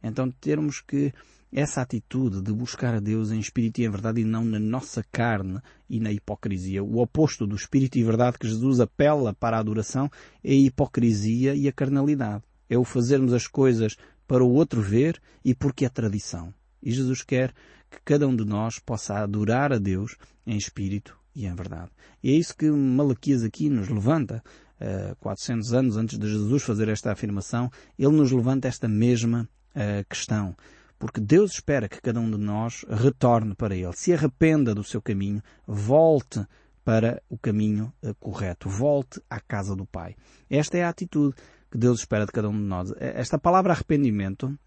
Então 0.02 0.32
termos 0.32 0.80
que 0.80 1.14
essa 1.52 1.82
atitude 1.82 2.42
de 2.42 2.54
buscar 2.54 2.94
a 2.94 3.02
Deus 3.02 3.32
em 3.32 3.40
espírito 3.40 3.82
e 3.82 3.86
em 3.86 3.90
verdade 3.90 4.22
e 4.22 4.24
não 4.24 4.46
na 4.46 4.60
nossa 4.60 5.04
carne 5.12 5.60
e 5.90 6.00
na 6.00 6.10
hipocrisia. 6.10 6.82
O 6.82 7.00
oposto 7.02 7.46
do 7.46 7.58
espírito 7.58 7.98
e 7.98 8.04
verdade 8.04 8.38
que 8.40 8.48
Jesus 8.48 8.80
apela 8.80 9.34
para 9.34 9.58
a 9.58 9.60
adoração 9.60 10.10
é 10.42 10.54
a 10.54 10.56
hipocrisia 10.56 11.54
e 11.54 11.68
a 11.68 11.74
carnalidade. 11.74 12.46
É 12.70 12.78
o 12.78 12.84
fazermos 12.84 13.34
as 13.34 13.48
coisas 13.48 13.98
para 14.28 14.44
o 14.44 14.52
outro 14.52 14.82
ver 14.82 15.22
e 15.44 15.56
porque 15.56 15.86
é 15.86 15.90
tradição. 15.90 16.54
E 16.84 16.92
Jesus 16.92 17.24
quer 17.24 17.54
que 17.90 18.00
cada 18.04 18.28
um 18.28 18.36
de 18.36 18.46
nós 18.46 18.80
possa 18.80 19.16
adorar 19.20 19.72
a 19.72 19.78
Deus 19.78 20.18
em 20.46 20.58
espírito 20.58 21.18
e 21.34 21.46
em 21.46 21.56
verdade. 21.56 21.92
E 22.22 22.32
é 22.32 22.34
isso 22.34 22.56
que 22.56 22.70
Malaquias 22.70 23.44
aqui 23.44 23.70
nos 23.70 23.88
levanta. 23.90 24.44
Uh, 24.80 25.10
eh, 25.10 25.16
400 25.20 25.74
anos 25.74 25.98
antes 25.98 26.20
de 26.20 26.28
Jesus 26.28 26.62
fazer 26.62 26.88
esta 26.88 27.12
afirmação, 27.12 27.72
ele 27.98 28.12
nos 28.12 28.32
levanta 28.32 28.68
esta 28.68 28.88
mesma 28.88 29.50
uh, 29.76 30.06
questão. 30.08 30.56
Porque 31.00 31.20
Deus 31.20 31.54
espera 31.54 31.88
que 31.88 32.02
cada 32.02 32.20
um 32.20 32.30
de 32.30 32.38
nós 32.38 32.86
retorne 32.90 33.56
para 33.56 33.76
Ele, 33.76 33.94
se 33.94 34.14
arrependa 34.14 34.74
do 34.74 34.84
seu 34.84 35.02
caminho, 35.02 35.42
volte 35.66 36.46
para 36.84 37.22
o 37.30 37.38
caminho 37.38 37.92
uh, 38.04 38.14
correto, 38.16 38.70
volte 38.70 39.22
à 39.30 39.40
casa 39.40 39.76
do 39.76 39.86
Pai. 39.86 40.16
Esta 40.50 40.78
é 40.78 40.84
a 40.84 40.90
atitude 40.90 41.36
que 41.72 41.78
Deus 41.78 42.00
espera 42.00 42.26
de 42.26 42.32
cada 42.32 42.50
um 42.50 42.54
de 42.54 42.64
nós. 42.64 42.94
Esta 42.98 43.38
palavra 43.38 43.74
arrependimento, 43.74 44.58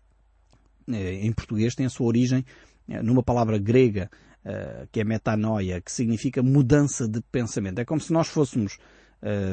eh, 0.88 1.24
em 1.24 1.32
português, 1.32 1.74
tem 1.74 1.86
a 1.86 1.90
sua 1.90 2.06
origem 2.06 2.44
eh, 2.88 3.02
numa 3.02 3.22
palavra 3.22 3.58
grega, 3.58 4.10
que 4.90 5.00
é 5.00 5.04
metanoia, 5.04 5.82
que 5.82 5.92
significa 5.92 6.42
mudança 6.42 7.06
de 7.06 7.20
pensamento. 7.30 7.78
É 7.78 7.84
como 7.84 8.00
se 8.00 8.10
nós 8.10 8.26
fôssemos 8.26 8.78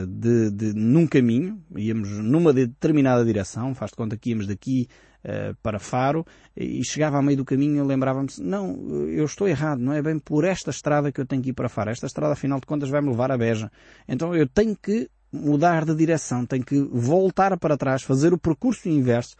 de, 0.07 0.49
de, 0.49 0.73
num 0.73 1.05
caminho, 1.05 1.61
íamos 1.75 2.07
numa 2.09 2.53
determinada 2.53 3.25
direção, 3.25 3.75
faz 3.75 3.91
de 3.91 3.97
conta 3.97 4.15
que 4.15 4.29
íamos 4.29 4.47
daqui 4.47 4.87
para 5.61 5.77
Faro, 5.77 6.25
e 6.55 6.81
chegava 6.85 7.17
ao 7.17 7.21
meio 7.21 7.35
do 7.35 7.43
caminho 7.43 7.83
e 7.83 7.85
lembrávamos 7.85 8.39
não, 8.39 8.77
eu 9.09 9.25
estou 9.25 9.45
errado, 9.45 9.79
não 9.79 9.91
é 9.91 10.01
bem 10.01 10.17
por 10.17 10.45
esta 10.45 10.69
estrada 10.69 11.11
que 11.11 11.19
eu 11.19 11.25
tenho 11.25 11.41
que 11.41 11.49
ir 11.49 11.53
para 11.53 11.67
Faro. 11.67 11.89
Esta 11.89 12.05
estrada, 12.05 12.31
afinal 12.31 12.61
de 12.61 12.65
contas, 12.65 12.87
vai-me 12.87 13.09
levar 13.09 13.29
a 13.29 13.37
Beja. 13.37 13.69
Então 14.07 14.33
eu 14.33 14.47
tenho 14.47 14.73
que 14.73 15.09
mudar 15.31 15.85
de 15.85 15.95
direção, 15.95 16.45
tem 16.45 16.61
que 16.61 16.79
voltar 16.91 17.57
para 17.57 17.77
trás, 17.77 18.03
fazer 18.03 18.33
o 18.33 18.37
percurso 18.37 18.87
inverso 18.89 19.35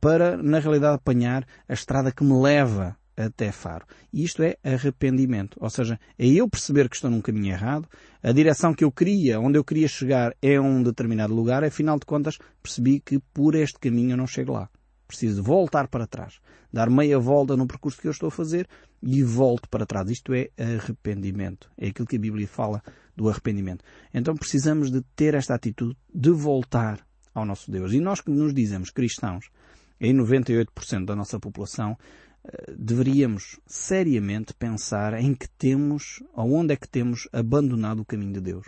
para, 0.00 0.36
na 0.36 0.58
realidade, 0.58 0.96
apanhar 0.96 1.46
a 1.68 1.74
estrada 1.74 2.12
que 2.12 2.24
me 2.24 2.40
leva 2.40 2.96
até 3.16 3.50
Faro. 3.50 3.84
E 4.12 4.24
isto 4.24 4.42
é 4.42 4.56
arrependimento. 4.62 5.56
Ou 5.60 5.68
seja, 5.68 5.98
é 6.18 6.26
eu 6.26 6.48
perceber 6.48 6.88
que 6.88 6.96
estou 6.96 7.10
num 7.10 7.20
caminho 7.20 7.52
errado, 7.52 7.88
a 8.22 8.32
direção 8.32 8.72
que 8.72 8.84
eu 8.84 8.92
queria, 8.92 9.40
onde 9.40 9.58
eu 9.58 9.64
queria 9.64 9.88
chegar 9.88 10.34
é 10.40 10.60
um 10.60 10.82
determinado 10.82 11.34
lugar, 11.34 11.64
afinal 11.64 11.98
de 11.98 12.06
contas 12.06 12.38
percebi 12.62 13.00
que 13.00 13.18
por 13.32 13.54
este 13.54 13.78
caminho 13.78 14.12
eu 14.12 14.16
não 14.16 14.26
chego 14.26 14.52
lá. 14.52 14.68
Preciso 15.08 15.42
voltar 15.42 15.88
para 15.88 16.06
trás, 16.06 16.38
dar 16.70 16.90
meia 16.90 17.18
volta 17.18 17.56
no 17.56 17.66
percurso 17.66 17.98
que 17.98 18.06
eu 18.06 18.12
estou 18.12 18.28
a 18.28 18.30
fazer 18.30 18.68
e 19.02 19.22
volto 19.22 19.66
para 19.70 19.86
trás. 19.86 20.10
Isto 20.10 20.34
é 20.34 20.50
arrependimento. 20.58 21.70
É 21.78 21.88
aquilo 21.88 22.06
que 22.06 22.16
a 22.16 22.20
Bíblia 22.20 22.46
fala 22.46 22.82
do 23.16 23.26
arrependimento. 23.28 23.82
Então 24.12 24.36
precisamos 24.36 24.90
de 24.90 25.00
ter 25.16 25.32
esta 25.32 25.54
atitude 25.54 25.96
de 26.14 26.30
voltar 26.30 27.04
ao 27.34 27.46
nosso 27.46 27.70
Deus. 27.70 27.94
E 27.94 28.00
nós 28.00 28.20
que 28.20 28.30
nos 28.30 28.52
dizemos 28.52 28.90
cristãos, 28.90 29.50
em 29.98 30.14
98% 30.14 31.06
da 31.06 31.16
nossa 31.16 31.40
população, 31.40 31.96
eh, 32.44 32.74
deveríamos 32.78 33.58
seriamente 33.66 34.52
pensar 34.52 35.14
em 35.14 35.34
que 35.34 35.48
temos, 35.48 36.22
aonde 36.34 36.74
é 36.74 36.76
que 36.76 36.88
temos 36.88 37.28
abandonado 37.32 38.00
o 38.00 38.04
caminho 38.04 38.34
de 38.34 38.40
Deus. 38.40 38.66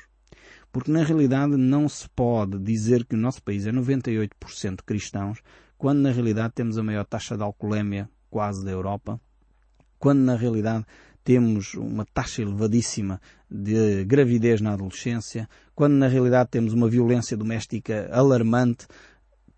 Porque 0.72 0.90
na 0.90 1.02
realidade 1.02 1.56
não 1.56 1.88
se 1.88 2.08
pode 2.10 2.58
dizer 2.58 3.04
que 3.04 3.14
o 3.14 3.18
nosso 3.18 3.42
país 3.42 3.66
é 3.66 3.72
98% 3.72 4.82
cristãos 4.86 5.40
quando 5.80 6.00
na 6.00 6.12
realidade 6.12 6.52
temos 6.52 6.76
a 6.76 6.82
maior 6.82 7.06
taxa 7.06 7.38
de 7.38 7.42
alcoolemia 7.42 8.06
quase 8.28 8.62
da 8.62 8.70
Europa, 8.70 9.18
quando 9.98 10.20
na 10.20 10.36
realidade 10.36 10.84
temos 11.24 11.72
uma 11.72 12.04
taxa 12.04 12.42
elevadíssima 12.42 13.18
de 13.50 14.04
gravidez 14.04 14.60
na 14.60 14.74
adolescência, 14.74 15.48
quando 15.74 15.94
na 15.94 16.06
realidade 16.06 16.50
temos 16.50 16.74
uma 16.74 16.86
violência 16.86 17.34
doméstica 17.34 18.10
alarmante, 18.12 18.86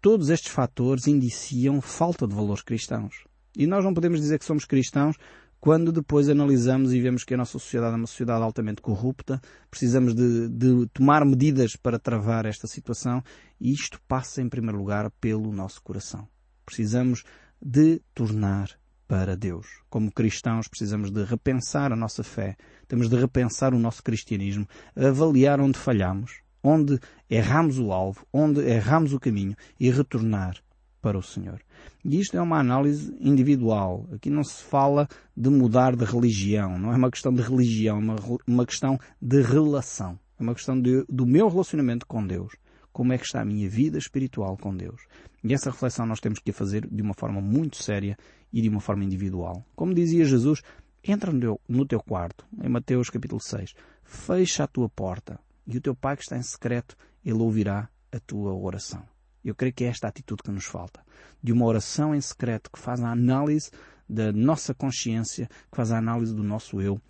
todos 0.00 0.30
estes 0.30 0.52
fatores 0.52 1.08
indiciam 1.08 1.80
falta 1.80 2.24
de 2.24 2.36
valores 2.36 2.62
cristãos. 2.62 3.24
E 3.58 3.66
nós 3.66 3.84
não 3.84 3.92
podemos 3.92 4.20
dizer 4.20 4.38
que 4.38 4.44
somos 4.44 4.64
cristãos 4.64 5.16
quando 5.62 5.92
depois 5.92 6.28
analisamos 6.28 6.92
e 6.92 7.00
vemos 7.00 7.22
que 7.22 7.34
a 7.34 7.36
nossa 7.36 7.52
sociedade 7.52 7.94
é 7.94 7.96
uma 7.96 8.08
sociedade 8.08 8.42
altamente 8.42 8.82
corrupta, 8.82 9.40
precisamos 9.70 10.12
de, 10.12 10.48
de, 10.48 10.88
tomar 10.88 11.24
medidas 11.24 11.76
para 11.76 12.00
travar 12.00 12.46
esta 12.46 12.66
situação 12.66 13.22
e 13.60 13.72
isto 13.72 14.00
passa 14.08 14.42
em 14.42 14.48
primeiro 14.48 14.76
lugar 14.76 15.08
pelo 15.20 15.52
nosso 15.52 15.80
coração. 15.80 16.26
Precisamos 16.66 17.22
de 17.64 18.02
tornar 18.12 18.70
para 19.06 19.36
Deus. 19.36 19.68
Como 19.88 20.10
cristãos 20.10 20.66
precisamos 20.66 21.12
de 21.12 21.22
repensar 21.22 21.92
a 21.92 21.96
nossa 21.96 22.24
fé, 22.24 22.56
temos 22.88 23.08
de 23.08 23.14
repensar 23.14 23.72
o 23.72 23.78
nosso 23.78 24.02
cristianismo, 24.02 24.66
avaliar 24.96 25.60
onde 25.60 25.78
falhamos, 25.78 26.40
onde 26.60 26.98
erramos 27.30 27.78
o 27.78 27.92
alvo, 27.92 28.26
onde 28.32 28.60
erramos 28.62 29.12
o 29.12 29.20
caminho 29.20 29.54
e 29.78 29.88
retornar 29.92 30.56
para 31.02 31.18
o 31.18 31.22
Senhor. 31.22 31.60
E 32.04 32.18
isto 32.18 32.36
é 32.36 32.40
uma 32.40 32.58
análise 32.58 33.14
individual. 33.20 34.08
Aqui 34.12 34.30
não 34.30 34.44
se 34.44 34.62
fala 34.62 35.08
de 35.36 35.50
mudar 35.50 35.96
de 35.96 36.04
religião. 36.04 36.78
Não 36.78 36.92
é 36.92 36.96
uma 36.96 37.10
questão 37.10 37.34
de 37.34 37.42
religião, 37.42 37.96
é 37.96 38.00
uma, 38.00 38.16
uma 38.46 38.64
questão 38.64 38.98
de 39.20 39.42
relação. 39.42 40.18
É 40.38 40.42
uma 40.42 40.54
questão 40.54 40.80
de, 40.80 41.04
do 41.08 41.26
meu 41.26 41.48
relacionamento 41.48 42.06
com 42.06 42.24
Deus. 42.24 42.54
Como 42.92 43.12
é 43.12 43.18
que 43.18 43.24
está 43.24 43.40
a 43.40 43.44
minha 43.44 43.68
vida 43.68 43.98
espiritual 43.98 44.56
com 44.56 44.74
Deus? 44.74 45.02
E 45.42 45.52
essa 45.52 45.70
reflexão 45.70 46.06
nós 46.06 46.20
temos 46.20 46.38
que 46.38 46.52
fazer 46.52 46.86
de 46.86 47.02
uma 47.02 47.14
forma 47.14 47.40
muito 47.40 47.82
séria 47.82 48.16
e 48.52 48.62
de 48.62 48.68
uma 48.68 48.80
forma 48.80 49.04
individual. 49.04 49.64
Como 49.74 49.94
dizia 49.94 50.24
Jesus, 50.24 50.62
entra 51.02 51.32
no 51.32 51.40
teu, 51.40 51.60
no 51.68 51.86
teu 51.86 52.00
quarto, 52.00 52.46
em 52.62 52.68
Mateus 52.68 53.10
capítulo 53.10 53.40
6, 53.40 53.74
fecha 54.04 54.64
a 54.64 54.68
tua 54.68 54.88
porta 54.88 55.40
e 55.66 55.76
o 55.76 55.80
teu 55.80 55.94
Pai 55.94 56.16
que 56.16 56.22
está 56.22 56.36
em 56.36 56.42
secreto, 56.42 56.96
ele 57.24 57.38
ouvirá 57.38 57.88
a 58.12 58.20
tua 58.20 58.52
oração. 58.54 59.11
Eu 59.44 59.54
creio 59.54 59.74
que 59.74 59.84
é 59.84 59.88
esta 59.88 60.08
atitude 60.08 60.42
que 60.42 60.50
nos 60.50 60.64
falta. 60.64 61.04
De 61.42 61.52
uma 61.52 61.66
oração 61.66 62.14
em 62.14 62.20
secreto 62.20 62.70
que 62.70 62.78
faz 62.78 63.02
a 63.02 63.10
análise 63.10 63.70
da 64.08 64.32
nossa 64.32 64.74
consciência, 64.74 65.46
que 65.70 65.76
faz 65.76 65.90
a 65.90 65.98
análise 65.98 66.34
do 66.34 66.42
nosso 66.42 66.80
eu, 66.80 67.00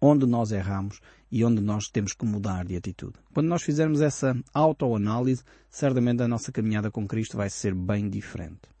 onde 0.00 0.26
nós 0.26 0.52
erramos 0.52 1.00
e 1.30 1.44
onde 1.44 1.60
nós 1.60 1.88
temos 1.88 2.12
que 2.12 2.26
mudar 2.26 2.64
de 2.64 2.76
atitude. 2.76 3.14
Quando 3.32 3.48
nós 3.48 3.62
fizermos 3.62 4.00
essa 4.00 4.36
autoanálise, 4.52 5.42
certamente 5.70 6.22
a 6.22 6.28
nossa 6.28 6.52
caminhada 6.52 6.90
com 6.90 7.06
Cristo 7.06 7.36
vai 7.36 7.50
ser 7.50 7.74
bem 7.74 8.08
diferente. 8.08 8.75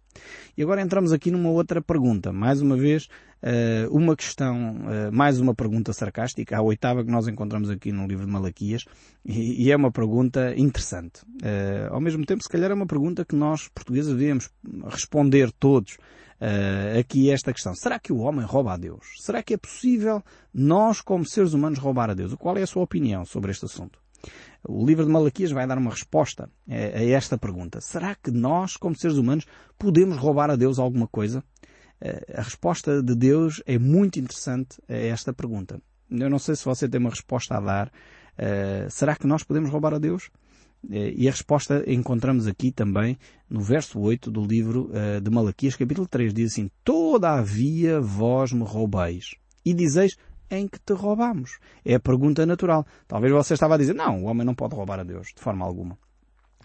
E 0.56 0.62
agora 0.62 0.80
entramos 0.80 1.12
aqui 1.12 1.30
numa 1.30 1.50
outra 1.50 1.82
pergunta. 1.82 2.32
Mais 2.32 2.60
uma 2.62 2.76
vez, 2.76 3.08
eh, 3.42 3.86
uma 3.90 4.16
questão, 4.16 4.76
eh, 4.90 5.10
mais 5.10 5.38
uma 5.38 5.54
pergunta 5.54 5.92
sarcástica, 5.92 6.56
a 6.56 6.62
oitava 6.62 7.04
que 7.04 7.10
nós 7.10 7.28
encontramos 7.28 7.68
aqui 7.68 7.92
no 7.92 8.06
livro 8.06 8.24
de 8.24 8.32
Malaquias, 8.32 8.84
e 9.24 9.70
é 9.70 9.76
uma 9.76 9.92
pergunta 9.92 10.54
interessante. 10.56 11.20
Eh, 11.42 11.88
ao 11.90 12.00
mesmo 12.00 12.24
tempo, 12.24 12.42
se 12.42 12.48
calhar 12.48 12.70
é 12.70 12.74
uma 12.74 12.86
pergunta 12.86 13.24
que 13.24 13.36
nós, 13.36 13.68
portugueses, 13.68 14.14
devemos 14.14 14.50
responder 14.86 15.52
todos 15.52 15.98
aqui 16.98 17.30
esta 17.30 17.50
questão. 17.50 17.74
Será 17.74 17.98
que 17.98 18.12
o 18.12 18.18
homem 18.18 18.44
rouba 18.44 18.74
a 18.74 18.76
Deus? 18.76 19.06
Será 19.20 19.42
que 19.42 19.54
é 19.54 19.56
possível 19.56 20.22
nós, 20.52 21.00
como 21.00 21.24
seres 21.24 21.54
humanos, 21.54 21.78
roubar 21.78 22.10
a 22.10 22.14
Deus? 22.14 22.34
Qual 22.34 22.58
é 22.58 22.62
a 22.62 22.66
sua 22.66 22.82
opinião 22.82 23.24
sobre 23.24 23.50
este 23.52 23.64
assunto? 23.64 23.98
O 24.68 24.84
livro 24.84 25.04
de 25.04 25.10
Malaquias 25.10 25.50
vai 25.52 25.66
dar 25.66 25.78
uma 25.78 25.90
resposta 25.90 26.50
a 26.68 27.04
esta 27.04 27.38
pergunta. 27.38 27.80
Será 27.80 28.14
que 28.14 28.30
nós, 28.30 28.76
como 28.76 28.96
seres 28.96 29.16
humanos, 29.16 29.46
podemos 29.78 30.16
roubar 30.16 30.50
a 30.50 30.56
Deus 30.56 30.78
alguma 30.78 31.06
coisa? 31.06 31.42
A 32.34 32.42
resposta 32.42 33.02
de 33.02 33.14
Deus 33.14 33.62
é 33.64 33.78
muito 33.78 34.18
interessante 34.18 34.78
a 34.88 34.94
esta 34.94 35.32
pergunta. 35.32 35.80
Eu 36.10 36.28
não 36.28 36.38
sei 36.38 36.54
se 36.56 36.64
você 36.64 36.88
tem 36.88 37.00
uma 37.00 37.10
resposta 37.10 37.56
a 37.56 37.60
dar. 37.60 37.92
será 38.90 39.16
que 39.16 39.26
nós 39.26 39.42
podemos 39.42 39.70
roubar 39.70 39.94
a 39.94 39.98
Deus? 39.98 40.30
E 40.88 41.26
a 41.26 41.30
resposta 41.30 41.82
encontramos 41.86 42.46
aqui 42.46 42.70
também 42.70 43.18
no 43.48 43.60
verso 43.60 43.98
8 43.98 44.30
do 44.30 44.44
livro 44.44 44.90
de 45.22 45.30
Malaquias, 45.30 45.74
capítulo 45.74 46.06
3. 46.06 46.34
Diz 46.34 46.52
assim, 46.52 46.70
Todavia 46.84 48.00
vós 48.00 48.52
me 48.52 48.62
roubais. 48.62 49.34
E 49.64 49.72
dizeis, 49.72 50.16
em 50.50 50.68
que 50.68 50.78
te 50.78 50.92
roubamos? 50.92 51.58
É 51.84 51.94
a 51.94 52.00
pergunta 52.00 52.44
natural. 52.46 52.86
Talvez 53.06 53.32
você 53.32 53.54
estava 53.54 53.74
a 53.74 53.78
dizer, 53.78 53.94
não, 53.94 54.22
o 54.22 54.26
homem 54.26 54.46
não 54.46 54.54
pode 54.54 54.74
roubar 54.74 55.00
a 55.00 55.04
Deus, 55.04 55.28
de 55.34 55.40
forma 55.40 55.64
alguma. 55.64 55.98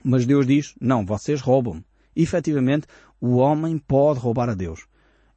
Mas 0.03 0.25
Deus 0.25 0.45
diz, 0.45 0.75
não, 0.79 1.05
vocês 1.05 1.41
roubam. 1.41 1.83
Efetivamente, 2.15 2.87
o 3.19 3.37
homem 3.37 3.77
pode 3.77 4.19
roubar 4.19 4.49
a 4.49 4.55
Deus. 4.55 4.85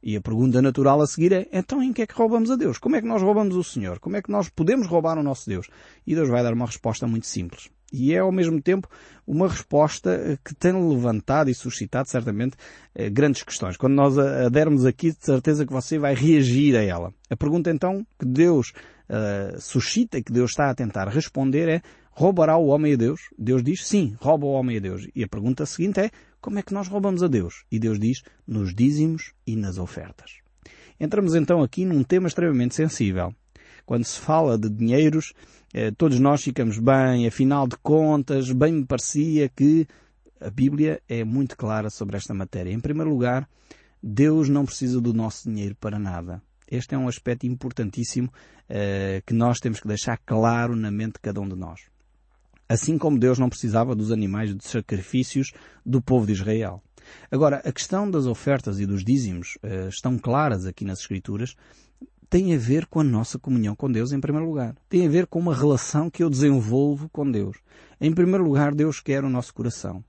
E 0.01 0.15
a 0.15 0.21
pergunta 0.21 0.61
natural 0.61 1.01
a 1.01 1.07
seguir 1.07 1.33
é, 1.33 1.47
então 1.51 1.81
em 1.81 1.91
que 1.91 2.03
é 2.03 2.07
que 2.07 2.13
roubamos 2.13 2.51
a 2.51 2.55
Deus? 2.55 2.77
Como 2.77 2.95
é 2.95 3.01
que 3.01 3.07
nós 3.07 3.21
roubamos 3.21 3.55
o 3.55 3.63
Senhor? 3.63 3.99
Como 3.99 4.15
é 4.15 4.21
que 4.21 4.29
nós 4.29 4.49
podemos 4.49 4.85
roubar 4.85 5.17
o 5.17 5.23
nosso 5.23 5.49
Deus? 5.49 5.67
E 6.05 6.13
Deus 6.13 6.29
vai 6.29 6.43
dar 6.43 6.53
uma 6.53 6.67
resposta 6.67 7.07
muito 7.07 7.25
simples. 7.25 7.69
E 7.93 8.13
é 8.13 8.19
ao 8.19 8.31
mesmo 8.31 8.61
tempo 8.61 8.87
uma 9.25 9.47
resposta 9.47 10.11
eh, 10.11 10.37
que 10.43 10.53
tem 10.53 10.73
levantado 10.73 11.49
e 11.49 11.53
suscitado 11.53 12.09
certamente 12.09 12.55
eh, 12.93 13.09
grandes 13.09 13.43
questões. 13.43 13.77
Quando 13.77 13.93
nós 13.93 14.17
a 14.17 14.49
dermos 14.49 14.85
aqui, 14.85 15.11
de 15.11 15.23
certeza 15.23 15.65
que 15.65 15.73
você 15.73 15.97
vai 15.97 16.13
reagir 16.13 16.75
a 16.75 16.83
ela. 16.83 17.13
A 17.29 17.35
pergunta 17.35 17.71
então 17.71 18.05
que 18.19 18.25
Deus 18.25 18.73
uh, 19.09 19.59
suscita, 19.59 20.21
que 20.21 20.31
Deus 20.31 20.51
está 20.51 20.69
a 20.69 20.75
tentar 20.75 21.07
responder 21.07 21.69
é 21.69 21.81
roubará 22.11 22.57
o 22.57 22.67
homem 22.67 22.93
a 22.93 22.95
Deus? 22.95 23.21
Deus 23.37 23.63
diz 23.63 23.85
sim, 23.85 24.15
rouba 24.19 24.45
o 24.45 24.51
homem 24.51 24.77
a 24.77 24.79
Deus. 24.79 25.07
E 25.15 25.23
a 25.23 25.27
pergunta 25.27 25.65
seguinte 25.65 25.99
é 25.99 26.11
como 26.41 26.59
é 26.59 26.61
que 26.61 26.73
nós 26.73 26.87
roubamos 26.87 27.23
a 27.23 27.27
Deus? 27.27 27.65
E 27.71 27.79
Deus 27.79 27.99
diz 27.99 28.21
nos 28.47 28.73
dízimos 28.73 29.33
e 29.45 29.55
nas 29.55 29.77
ofertas. 29.77 30.31
Entramos 30.99 31.35
então 31.35 31.61
aqui 31.61 31.83
num 31.83 32.03
tema 32.03 32.27
extremamente 32.27 32.75
sensível. 32.75 33.33
Quando 33.85 34.05
se 34.05 34.19
fala 34.19 34.57
de 34.57 34.69
dinheiros, 34.69 35.33
todos 35.97 36.19
nós 36.19 36.41
ficamos 36.41 36.79
bem, 36.79 37.27
afinal 37.27 37.67
de 37.67 37.77
contas, 37.77 38.51
bem 38.51 38.73
me 38.73 38.85
parecia 38.85 39.49
que 39.49 39.87
a 40.39 40.49
Bíblia 40.49 41.01
é 41.07 41.23
muito 41.23 41.57
clara 41.57 41.89
sobre 41.89 42.17
esta 42.17 42.33
matéria. 42.33 42.71
Em 42.71 42.79
primeiro 42.79 43.09
lugar, 43.09 43.49
Deus 44.01 44.49
não 44.49 44.65
precisa 44.65 45.01
do 45.01 45.13
nosso 45.13 45.49
dinheiro 45.49 45.75
para 45.75 45.97
nada. 45.97 46.41
Este 46.69 46.95
é 46.95 46.97
um 46.97 47.07
aspecto 47.07 47.45
importantíssimo 47.45 48.27
uh, 48.29 49.21
que 49.25 49.33
nós 49.33 49.59
temos 49.59 49.79
que 49.79 49.87
deixar 49.87 50.17
claro 50.17 50.75
na 50.75 50.91
mente 50.91 51.13
de 51.13 51.19
cada 51.19 51.41
um 51.41 51.47
de 51.47 51.55
nós. 51.55 51.81
Assim 52.67 52.97
como 52.97 53.19
Deus 53.19 53.37
não 53.37 53.49
precisava 53.49 53.95
dos 53.95 54.11
animais 54.11 54.55
de 54.55 54.67
sacrifícios 54.67 55.51
do 55.85 56.01
povo 56.01 56.25
de 56.25 56.33
Israel. 56.33 56.81
Agora, 57.29 57.57
a 57.57 57.71
questão 57.71 58.09
das 58.09 58.25
ofertas 58.25 58.79
e 58.79 58.85
dos 58.85 59.03
dízimos 59.03 59.57
uh, 59.63 59.89
estão 59.89 60.17
claras 60.17 60.65
aqui 60.65 60.83
nas 60.83 60.99
Escrituras 60.99 61.55
tem 62.29 62.53
a 62.53 62.57
ver 62.57 62.85
com 62.85 62.99
a 62.99 63.03
nossa 63.03 63.37
comunhão 63.37 63.75
com 63.75 63.91
Deus 63.91 64.11
em 64.11 64.19
primeiro 64.19 64.47
lugar. 64.47 64.75
Tem 64.89 65.05
a 65.05 65.09
ver 65.09 65.27
com 65.27 65.39
uma 65.39 65.55
relação 65.55 66.09
que 66.09 66.23
eu 66.23 66.29
desenvolvo 66.29 67.09
com 67.09 67.29
Deus. 67.29 67.57
Em 67.99 68.13
primeiro 68.13 68.43
lugar, 68.43 68.73
Deus 68.73 68.99
quer 68.99 69.23
o 69.23 69.29
nosso 69.29 69.53
coração. 69.53 70.03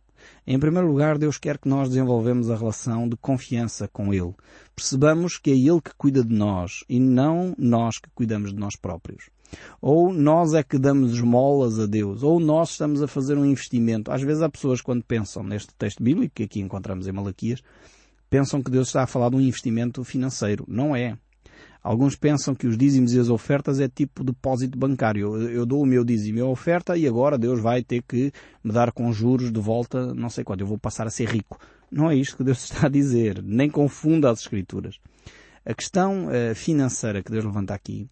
Em 0.47 0.59
primeiro 0.59 0.89
lugar, 0.89 1.19
Deus 1.19 1.39
quer 1.39 1.59
que 1.59 1.69
nós 1.69 1.89
desenvolvemos 1.89 2.51
a 2.51 2.57
relação 2.57 3.09
de 3.09 3.17
confiança 3.17 3.89
com 3.89 4.13
Ele. 4.13 4.35
Percebamos 4.75 5.39
que 5.39 5.51
é 5.51 5.55
Ele 5.55 5.81
que 5.81 5.95
cuida 5.97 6.25
de 6.25 6.35
nós 6.35 6.85
e 6.89 6.99
não 6.99 7.55
nós 7.59 7.99
que 7.99 8.09
cuidamos 8.15 8.53
de 8.53 8.59
nós 8.59 8.77
próprios. 8.77 9.31
Ou 9.81 10.13
nós 10.13 10.55
é 10.55 10.63
que 10.63 10.79
damos 10.79 11.13
esmolas 11.13 11.79
a 11.79 11.87
Deus, 11.87 12.23
ou 12.23 12.41
nós 12.41 12.71
estamos 12.71 13.03
a 13.03 13.07
fazer 13.07 13.39
um 13.39 13.45
investimento. 13.45 14.11
Às 14.11 14.23
vezes 14.23 14.43
há 14.43 14.49
pessoas 14.49 14.81
quando 14.81 15.05
pensam 15.05 15.43
neste 15.43 15.73
texto 15.75 16.03
bíblico, 16.03 16.35
que 16.35 16.43
aqui 16.43 16.61
encontramos 16.61 17.07
em 17.07 17.13
Malaquias, 17.13 17.63
pensam 18.29 18.63
que 18.63 18.71
Deus 18.71 18.89
está 18.89 19.05
a 19.05 19.07
falar 19.07 19.31
de 19.31 19.37
um 19.37 19.41
investimento 19.41 20.03
financeiro. 20.03 20.65
Não 20.67 20.97
é. 20.97 21.17
Alguns 21.87 22.17
pensam 22.17 22.53
que 22.53 22.67
os 22.67 22.77
dízimos 22.77 23.15
e 23.15 23.21
as 23.21 23.29
ofertas 23.29 23.79
é 23.79 23.89
tipo 23.89 24.25
depósito 24.25 24.77
bancário. 24.77 25.37
Eu, 25.37 25.51
eu 25.51 25.65
dou 25.65 25.83
o 25.83 25.87
meu 25.87 26.05
dízimo 26.05 26.39
e 26.41 26.41
a 26.41 26.45
oferta 26.45 26.97
e 26.97 27.07
agora 27.07 27.39
Deus 27.39 27.61
vai 27.61 27.81
ter 27.81 28.03
que 28.03 28.33
me 28.65 28.73
dar 28.73 28.91
com 28.91 29.13
juros 29.13 29.53
de 29.53 29.61
volta 29.61 30.13
não 30.13 30.29
sei 30.29 30.43
quanto. 30.43 30.63
Eu 30.63 30.67
vou 30.67 30.81
passar 30.81 31.07
a 31.07 31.11
ser 31.11 31.29
rico. 31.29 31.61
Não 31.89 32.11
é 32.11 32.17
isto 32.17 32.39
que 32.39 32.43
Deus 32.43 32.59
está 32.67 32.87
a 32.87 32.91
dizer. 32.91 33.41
Nem 33.41 33.71
confunda 33.71 34.29
as 34.33 34.41
Escrituras. 34.41 34.99
A 35.65 35.73
questão 35.75 36.27
uh, 36.27 36.57
financeira 36.57 37.23
que 37.23 37.31
Deus 37.31 37.45
levanta 37.45 37.73
aqui 37.73 38.11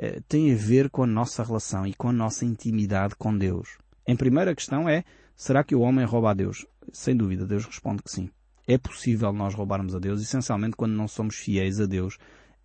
uh, 0.00 0.20
tem 0.28 0.52
a 0.52 0.56
ver 0.56 0.90
com 0.90 1.04
a 1.04 1.06
nossa 1.06 1.44
relação 1.44 1.86
e 1.86 1.94
com 1.94 2.08
a 2.08 2.12
nossa 2.12 2.44
intimidade 2.44 3.14
com 3.14 3.38
Deus. 3.38 3.78
Em 4.04 4.16
primeira 4.16 4.52
questão 4.52 4.88
é, 4.88 5.04
será 5.36 5.62
que 5.62 5.76
o 5.76 5.80
homem 5.82 6.04
rouba 6.04 6.32
a 6.32 6.34
Deus? 6.34 6.66
Sem 6.92 7.16
dúvida, 7.16 7.46
Deus 7.46 7.66
responde 7.66 8.02
que 8.02 8.10
sim. 8.10 8.28
É 8.66 8.76
possível 8.76 9.32
nós 9.32 9.54
roubarmos 9.54 9.94
a 9.94 10.00
Deus, 10.00 10.20
essencialmente 10.20 10.74
quando 10.76 10.92
não 10.92 11.06
somos 11.06 11.36
fiéis 11.36 11.80
a 11.80 11.86
Deus 11.86 12.18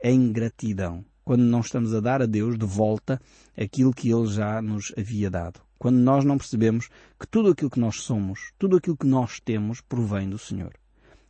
a 0.03 0.09
ingratidão. 0.09 1.03
Quando 1.23 1.41
não 1.41 1.59
estamos 1.59 1.93
a 1.93 1.99
dar 1.99 2.21
a 2.21 2.25
Deus 2.25 2.57
de 2.57 2.65
volta 2.65 3.21
aquilo 3.57 3.93
que 3.93 4.09
Ele 4.11 4.27
já 4.27 4.61
nos 4.61 4.93
havia 4.97 5.29
dado. 5.29 5.59
Quando 5.77 5.97
nós 5.97 6.25
não 6.25 6.37
percebemos 6.37 6.89
que 7.19 7.27
tudo 7.27 7.51
aquilo 7.51 7.69
que 7.69 7.79
nós 7.79 8.01
somos, 8.01 8.51
tudo 8.57 8.77
aquilo 8.77 8.97
que 8.97 9.05
nós 9.05 9.39
temos, 9.39 9.81
provém 9.81 10.29
do 10.29 10.37
Senhor. 10.37 10.73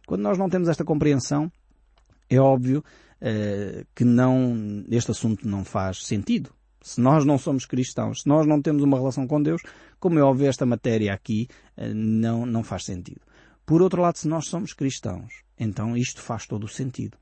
Quando 0.05 0.21
nós 0.21 0.37
não 0.37 0.49
temos 0.49 0.69
esta 0.69 0.85
compreensão, 0.85 1.51
é 2.29 2.39
óbvio 2.39 2.83
uh, 3.21 3.85
que 3.93 4.05
não, 4.05 4.85
este 4.89 5.11
assunto 5.11 5.47
não 5.47 5.65
faz 5.65 6.05
sentido. 6.05 6.51
Se 6.81 7.01
nós 7.01 7.25
não 7.25 7.37
somos 7.37 7.65
cristãos, 7.65 8.21
se 8.21 8.27
nós 8.27 8.47
não 8.47 8.61
temos 8.61 8.83
uma 8.83 8.97
relação 8.97 9.27
com 9.27 9.41
Deus, 9.41 9.61
como 9.99 10.17
é 10.17 10.21
óbvio, 10.21 10.47
esta 10.47 10.65
matéria 10.65 11.13
aqui 11.13 11.47
uh, 11.77 11.93
não, 11.93 12.45
não 12.45 12.63
faz 12.63 12.85
sentido. 12.85 13.21
Por 13.67 13.81
outro 13.81 14.01
lado, 14.01 14.17
se 14.17 14.29
nós 14.29 14.47
somos 14.47 14.71
cristãos, 14.71 15.43
então 15.59 15.97
isto 15.97 16.21
faz 16.21 16.47
todo 16.47 16.63
o 16.63 16.69
sentido. 16.69 17.17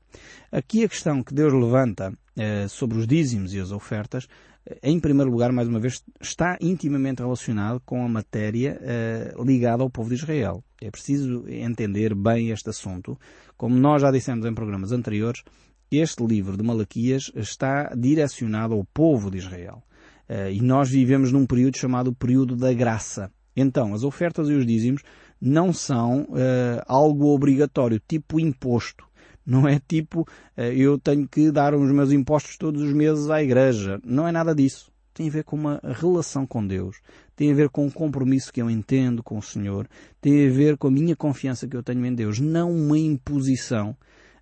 Aqui 0.52 0.84
a 0.84 0.88
questão 0.88 1.20
que 1.20 1.34
Deus 1.34 1.52
levanta 1.52 2.16
eh, 2.36 2.68
sobre 2.68 2.98
os 2.98 3.04
dízimos 3.04 3.52
e 3.52 3.58
as 3.58 3.72
ofertas, 3.72 4.28
eh, 4.64 4.78
em 4.84 5.00
primeiro 5.00 5.28
lugar, 5.28 5.50
mais 5.50 5.66
uma 5.66 5.80
vez, 5.80 6.04
está 6.20 6.56
intimamente 6.60 7.18
relacionado 7.18 7.82
com 7.84 8.04
a 8.04 8.08
matéria 8.08 8.78
eh, 8.80 9.34
ligada 9.44 9.82
ao 9.82 9.90
povo 9.90 10.08
de 10.10 10.14
Israel. 10.14 10.62
É 10.80 10.88
preciso 10.88 11.48
entender 11.48 12.14
bem 12.14 12.50
este 12.50 12.70
assunto. 12.70 13.18
Como 13.56 13.74
nós 13.74 14.02
já 14.02 14.12
dissemos 14.12 14.46
em 14.46 14.54
programas 14.54 14.92
anteriores, 14.92 15.42
este 15.90 16.24
livro 16.24 16.56
de 16.56 16.62
Malaquias 16.62 17.28
está 17.34 17.92
direcionado 17.92 18.74
ao 18.74 18.84
povo 18.84 19.32
de 19.32 19.38
Israel. 19.38 19.82
Uh, 20.28 20.50
e 20.50 20.60
nós 20.60 20.90
vivemos 20.90 21.30
num 21.30 21.46
período 21.46 21.76
chamado 21.76 22.12
período 22.12 22.56
da 22.56 22.72
graça. 22.72 23.30
Então, 23.56 23.94
as 23.94 24.02
ofertas 24.02 24.48
e 24.48 24.52
os 24.52 24.66
dízimos 24.66 25.02
não 25.40 25.72
são 25.72 26.22
uh, 26.22 26.82
algo 26.86 27.26
obrigatório, 27.26 28.00
tipo 28.06 28.40
imposto. 28.40 29.04
Não 29.44 29.68
é 29.68 29.80
tipo 29.86 30.22
uh, 30.22 30.60
eu 30.60 30.98
tenho 30.98 31.28
que 31.28 31.50
dar 31.50 31.74
os 31.74 31.90
meus 31.92 32.10
impostos 32.12 32.56
todos 32.56 32.82
os 32.82 32.92
meses 32.92 33.30
à 33.30 33.42
igreja. 33.42 34.00
Não 34.04 34.26
é 34.26 34.32
nada 34.32 34.54
disso. 34.54 34.90
Tem 35.14 35.28
a 35.28 35.30
ver 35.30 35.44
com 35.44 35.56
uma 35.56 35.80
relação 35.82 36.46
com 36.46 36.66
Deus. 36.66 36.96
Tem 37.34 37.50
a 37.50 37.54
ver 37.54 37.70
com 37.70 37.86
um 37.86 37.90
compromisso 37.90 38.52
que 38.52 38.60
eu 38.60 38.70
entendo 38.70 39.22
com 39.22 39.38
o 39.38 39.42
Senhor. 39.42 39.88
Tem 40.20 40.46
a 40.46 40.50
ver 40.50 40.76
com 40.76 40.88
a 40.88 40.90
minha 40.90 41.16
confiança 41.16 41.66
que 41.66 41.76
eu 41.76 41.82
tenho 41.82 42.04
em 42.04 42.14
Deus. 42.14 42.38
Não 42.38 42.70
uma 42.70 42.98
imposição 42.98 43.96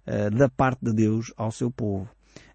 uh, 0.07 0.30
da 0.37 0.48
parte 0.48 0.85
de 0.85 0.92
Deus 0.92 1.33
ao 1.37 1.52
seu 1.52 1.70
povo. 1.70 2.09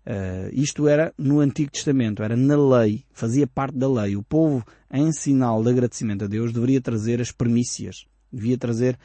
Uh, 0.05 0.49
isto 0.51 0.87
era 0.87 1.13
no 1.17 1.39
Antigo 1.39 1.71
Testamento, 1.71 2.23
era 2.23 2.35
na 2.35 2.57
lei, 2.57 3.03
fazia 3.11 3.45
parte 3.45 3.77
da 3.77 3.87
lei. 3.87 4.15
O 4.15 4.23
povo, 4.23 4.65
em 4.91 5.11
sinal 5.11 5.61
de 5.61 5.69
agradecimento 5.69 6.25
a 6.25 6.27
Deus, 6.27 6.51
deveria 6.51 6.81
trazer 6.81 7.21
as 7.21 7.31
primícias 7.31 8.05
devia 8.31 8.57
trazer 8.57 8.97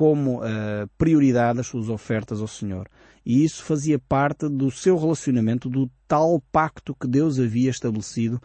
como 0.00 0.38
uh, 0.38 0.88
prioridade 0.96 1.60
as 1.60 1.66
suas 1.66 1.90
ofertas 1.90 2.40
ao 2.40 2.48
Senhor. 2.48 2.88
E 3.24 3.44
isso 3.44 3.62
fazia 3.62 3.98
parte 3.98 4.48
do 4.48 4.70
seu 4.70 4.96
relacionamento, 4.96 5.68
do 5.68 5.90
tal 6.08 6.42
pacto 6.50 6.94
que 6.94 7.06
Deus 7.06 7.38
havia 7.38 7.68
estabelecido 7.68 8.36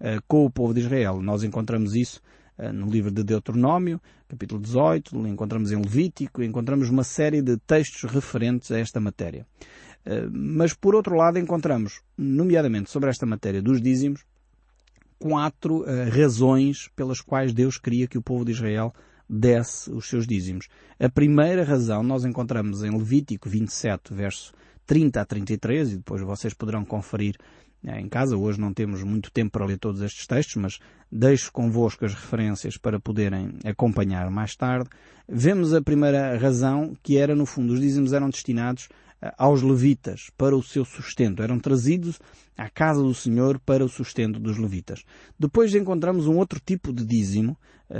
uh, 0.00 0.20
com 0.26 0.44
o 0.44 0.50
povo 0.50 0.74
de 0.74 0.80
Israel. 0.80 1.22
Nós 1.22 1.44
encontramos 1.44 1.94
isso 1.94 2.20
uh, 2.58 2.72
no 2.72 2.90
livro 2.90 3.12
de 3.12 3.22
Deuteronômio, 3.22 4.00
capítulo 4.26 4.60
18, 4.60 5.16
encontramos 5.28 5.70
em 5.70 5.76
Levítico, 5.76 6.42
encontramos 6.42 6.90
uma 6.90 7.04
série 7.04 7.40
de 7.40 7.56
textos 7.58 8.10
referentes 8.10 8.72
a 8.72 8.78
esta 8.80 8.98
matéria. 8.98 9.46
Mas 10.30 10.74
por 10.74 10.94
outro 10.94 11.16
lado 11.16 11.38
encontramos, 11.38 12.02
nomeadamente 12.18 12.90
sobre 12.90 13.08
esta 13.08 13.24
matéria 13.24 13.62
dos 13.62 13.80
dízimos, 13.80 14.22
quatro 15.18 15.82
razões 16.12 16.90
pelas 16.94 17.22
quais 17.22 17.54
Deus 17.54 17.78
queria 17.78 18.06
que 18.06 18.18
o 18.18 18.22
povo 18.22 18.44
de 18.44 18.52
Israel 18.52 18.92
desse 19.28 19.90
os 19.90 20.08
seus 20.08 20.26
dízimos. 20.26 20.68
A 20.98 21.08
primeira 21.08 21.64
razão 21.64 22.02
nós 22.02 22.24
encontramos 22.24 22.82
em 22.82 22.90
Levítico 22.90 23.48
27, 23.48 24.12
verso 24.12 24.52
30 24.86 25.20
a 25.20 25.24
33, 25.24 25.92
e 25.92 25.96
depois 25.96 26.22
vocês 26.22 26.54
poderão 26.54 26.84
conferir 26.84 27.36
eh, 27.84 28.00
em 28.00 28.08
casa. 28.08 28.36
Hoje 28.36 28.60
não 28.60 28.72
temos 28.72 29.02
muito 29.02 29.30
tempo 29.30 29.52
para 29.52 29.66
ler 29.66 29.78
todos 29.78 30.00
estes 30.00 30.26
textos, 30.26 30.56
mas 30.56 30.78
deixo 31.10 31.52
convosco 31.52 32.04
as 32.04 32.14
referências 32.14 32.76
para 32.76 33.00
poderem 33.00 33.58
acompanhar 33.64 34.30
mais 34.30 34.54
tarde. 34.56 34.88
Vemos 35.28 35.72
a 35.72 35.82
primeira 35.82 36.36
razão, 36.36 36.94
que 37.02 37.16
era, 37.16 37.34
no 37.34 37.46
fundo, 37.46 37.72
os 37.72 37.80
dízimos 37.80 38.12
eram 38.12 38.28
destinados 38.28 38.88
aos 39.38 39.62
levitas 39.62 40.30
para 40.36 40.56
o 40.56 40.62
seu 40.62 40.84
sustento. 40.84 41.42
Eram 41.42 41.58
trazidos 41.58 42.18
à 42.56 42.68
casa 42.68 43.02
do 43.02 43.14
Senhor 43.14 43.58
para 43.58 43.84
o 43.84 43.88
sustento 43.88 44.38
dos 44.38 44.58
levitas. 44.58 45.02
Depois 45.38 45.74
encontramos 45.74 46.26
um 46.26 46.36
outro 46.36 46.60
tipo 46.64 46.92
de 46.92 47.04
dízimo, 47.04 47.56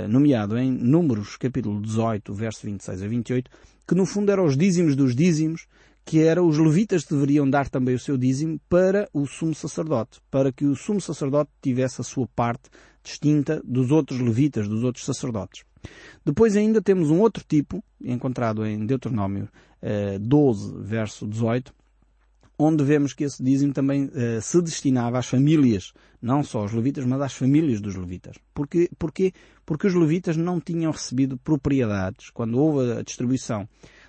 nomeado 0.09 0.57
em 0.57 0.71
Números 0.71 1.37
capítulo 1.37 1.81
18, 1.81 2.33
verso 2.33 2.65
26 2.65 3.01
a 3.01 3.07
28, 3.07 3.51
que 3.87 3.95
no 3.95 4.05
fundo 4.05 4.31
eram 4.31 4.45
os 4.45 4.57
dízimos 4.57 4.95
dos 4.95 5.15
dízimos, 5.15 5.67
que 6.03 6.21
era 6.21 6.43
os 6.43 6.57
levitas 6.57 7.03
deveriam 7.03 7.49
dar 7.49 7.67
também 7.67 7.95
o 7.95 7.99
seu 7.99 8.17
dízimo 8.17 8.59
para 8.69 9.09
o 9.11 9.25
sumo 9.25 9.55
sacerdote, 9.55 10.19
para 10.29 10.51
que 10.51 10.65
o 10.65 10.75
sumo 10.75 11.01
sacerdote 11.01 11.49
tivesse 11.61 11.99
a 12.01 12.03
sua 12.03 12.27
parte 12.35 12.69
distinta 13.03 13.61
dos 13.63 13.91
outros 13.91 14.19
levitas, 14.19 14.67
dos 14.67 14.83
outros 14.83 15.05
sacerdotes. 15.05 15.63
Depois 16.23 16.55
ainda 16.55 16.81
temos 16.81 17.11
um 17.11 17.19
outro 17.19 17.43
tipo, 17.47 17.83
encontrado 18.01 18.65
em 18.65 18.85
Deuteronômio 18.85 19.49
eh, 19.81 20.17
12, 20.19 20.81
verso 20.81 21.27
18, 21.27 21.73
onde 22.57 22.83
vemos 22.83 23.13
que 23.13 23.23
esse 23.23 23.43
dízimo 23.43 23.73
também 23.73 24.09
eh, 24.13 24.39
se 24.41 24.61
destinava 24.61 25.19
às 25.19 25.27
famílias, 25.27 25.93
não 26.21 26.43
só 26.43 26.61
aos 26.61 26.71
levitas, 26.71 27.05
mas 27.05 27.21
às 27.21 27.33
famílias 27.33 27.81
dos 27.81 27.95
levitas. 27.95 28.37
Porquê? 28.53 28.89
Porquê? 28.97 29.33
Porque 29.65 29.87
os 29.87 29.93
levitas 29.93 30.37
não 30.37 30.59
tinham 30.59 30.91
recebido 30.91 31.37
propriedades. 31.37 32.29
Quando 32.29 32.57
houve 32.59 32.93
a 32.93 33.01
distribuição 33.01 33.67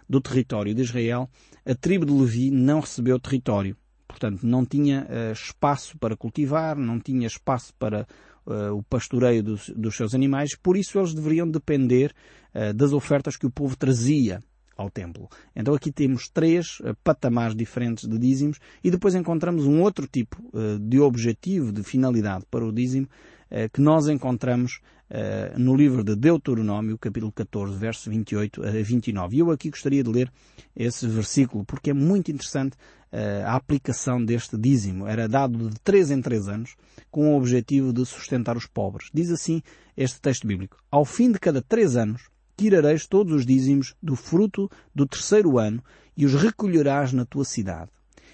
do 0.09 0.21
território 0.21 0.75
de 0.75 0.83
Israel, 0.83 1.29
a 1.65 1.75
tribo 1.75 2.07
de 2.07 2.13
Levi 2.13 2.51
não 2.51 2.81
recebeu 2.81 3.19
território. 3.19 3.77
Portanto, 4.07 4.47
não 4.47 4.65
tinha 4.65 5.07
uh, 5.11 5.33
espaço 5.33 5.99
para 5.99 6.17
cultivar, 6.17 6.77
não 6.77 7.01
tinha 7.01 7.27
espaço 7.27 7.75
para 7.79 8.07
uh, 8.47 8.75
o 8.75 8.83
pastoreio 8.83 9.43
dos, 9.43 9.69
dos, 9.71 9.97
seus 9.97 10.15
animais, 10.15 10.55
por 10.55 10.77
isso 10.77 10.99
eles 10.99 11.15
deveriam 11.15 11.49
depender 11.49 12.15
uh, 12.55 12.73
das 12.73 12.93
ofertas 12.93 13.37
que 13.37 13.47
o 13.47 13.51
povo 13.51 13.77
trazia 13.77 14.41
ao 14.77 14.91
templo. 14.91 15.29
Então 15.55 15.75
aqui 15.75 15.91
temos 15.91 16.29
três 16.29 16.83
patamares 17.03 17.57
diferentes 17.57 18.07
de 18.07 18.19
dízimos 18.19 18.59
e 18.85 18.91
depois 18.91 19.15
encontramos 19.15 19.65
um 19.65 19.81
outro 19.81 20.07
tipo 20.07 20.37
de 20.79 21.01
objetivo, 21.01 21.73
de 21.73 21.83
finalidade 21.83 22.45
para 22.51 22.63
o 22.63 22.71
dízimo, 22.71 23.09
que 23.73 23.81
nós 23.81 24.07
encontramos 24.07 24.83
uh, 25.11 25.59
no 25.59 25.75
livro 25.75 26.03
de 26.03 26.15
Deuteronômio, 26.15 26.99
capítulo 26.99 27.33
14, 27.33 27.77
verso 27.77 28.11
28 28.11 28.63
a 28.67 28.71
29. 28.71 29.37
E 29.37 29.39
eu 29.41 29.51
aqui 29.51 29.71
gostaria 29.71 30.03
de 30.03 30.11
ler 30.11 30.33
esse 30.75 31.07
versículo 31.07 31.65
porque 31.65 31.91
é 31.91 31.95
muito 31.95 32.31
interessante 32.31 32.77
uh, 33.13 33.47
a 33.47 33.55
aplicação 33.55 34.25
deste 34.25 34.57
dízimo. 34.57 35.07
Era 35.07 35.29
dado 35.29 35.71
de 35.71 35.81
três 35.81 36.11
em 36.11 36.21
três 36.21 36.49
anos 36.49 36.77
com 37.11 37.35
o 37.35 37.37
objetivo 37.37 37.93
de 37.93 38.05
sustentar 38.05 38.57
os 38.57 38.67
pobres. 38.67 39.09
Diz 39.13 39.31
assim 39.31 39.63
este 39.97 40.21
texto 40.21 40.47
bíblico. 40.47 40.77
Ao 40.91 41.05
fim 41.05 41.33
de 41.33 41.39
cada 41.39 41.63
três 41.63 41.97
anos, 41.97 42.29
tirareis 42.57 43.07
todos 43.07 43.33
os 43.33 43.47
dízimos 43.47 43.95
do 44.03 44.17
fruto 44.17 44.71
do 44.95 45.07
terceiro 45.07 45.59
ano 45.59 45.83
e 46.17 46.25
os 46.25 46.35
recolherás 46.35 47.13
na 47.13 47.25
tua 47.25 47.45
cidade. 47.45 47.91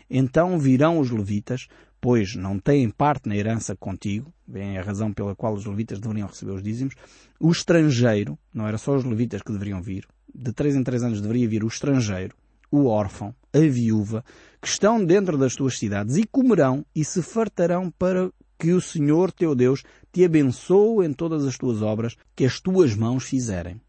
Então 0.08 0.58
virão 0.58 0.98
os 0.98 1.10
levitas, 1.10 1.68
pois 2.02 2.34
não 2.34 2.58
têm 2.58 2.90
parte 2.90 3.28
na 3.28 3.36
herança 3.36 3.76
contigo, 3.76 4.34
bem 4.44 4.76
a 4.76 4.82
razão 4.82 5.12
pela 5.12 5.36
qual 5.36 5.54
os 5.54 5.64
levitas 5.64 6.00
deveriam 6.00 6.26
receber 6.26 6.50
os 6.50 6.62
dízimos, 6.62 6.96
o 7.38 7.48
estrangeiro, 7.52 8.36
não 8.52 8.66
era 8.66 8.76
só 8.76 8.96
os 8.96 9.04
levitas 9.04 9.40
que 9.40 9.52
deveriam 9.52 9.80
vir, 9.80 10.04
de 10.34 10.52
três 10.52 10.74
em 10.74 10.82
três 10.82 11.04
anos 11.04 11.20
deveria 11.20 11.48
vir 11.48 11.62
o 11.62 11.68
estrangeiro, 11.68 12.34
o 12.72 12.86
órfão, 12.86 13.32
a 13.54 13.60
viúva, 13.60 14.24
que 14.60 14.66
estão 14.66 15.04
dentro 15.04 15.38
das 15.38 15.54
tuas 15.54 15.78
cidades 15.78 16.16
e 16.16 16.26
comerão 16.26 16.84
e 16.92 17.04
se 17.04 17.22
fartarão 17.22 17.88
para 17.88 18.32
que 18.58 18.72
o 18.72 18.80
Senhor 18.80 19.30
teu 19.30 19.54
Deus 19.54 19.84
te 20.12 20.24
abençoe 20.24 21.06
em 21.06 21.12
todas 21.12 21.46
as 21.46 21.56
tuas 21.56 21.82
obras 21.82 22.16
que 22.34 22.44
as 22.44 22.58
tuas 22.58 22.96
mãos 22.96 23.22
fizerem. 23.22 23.80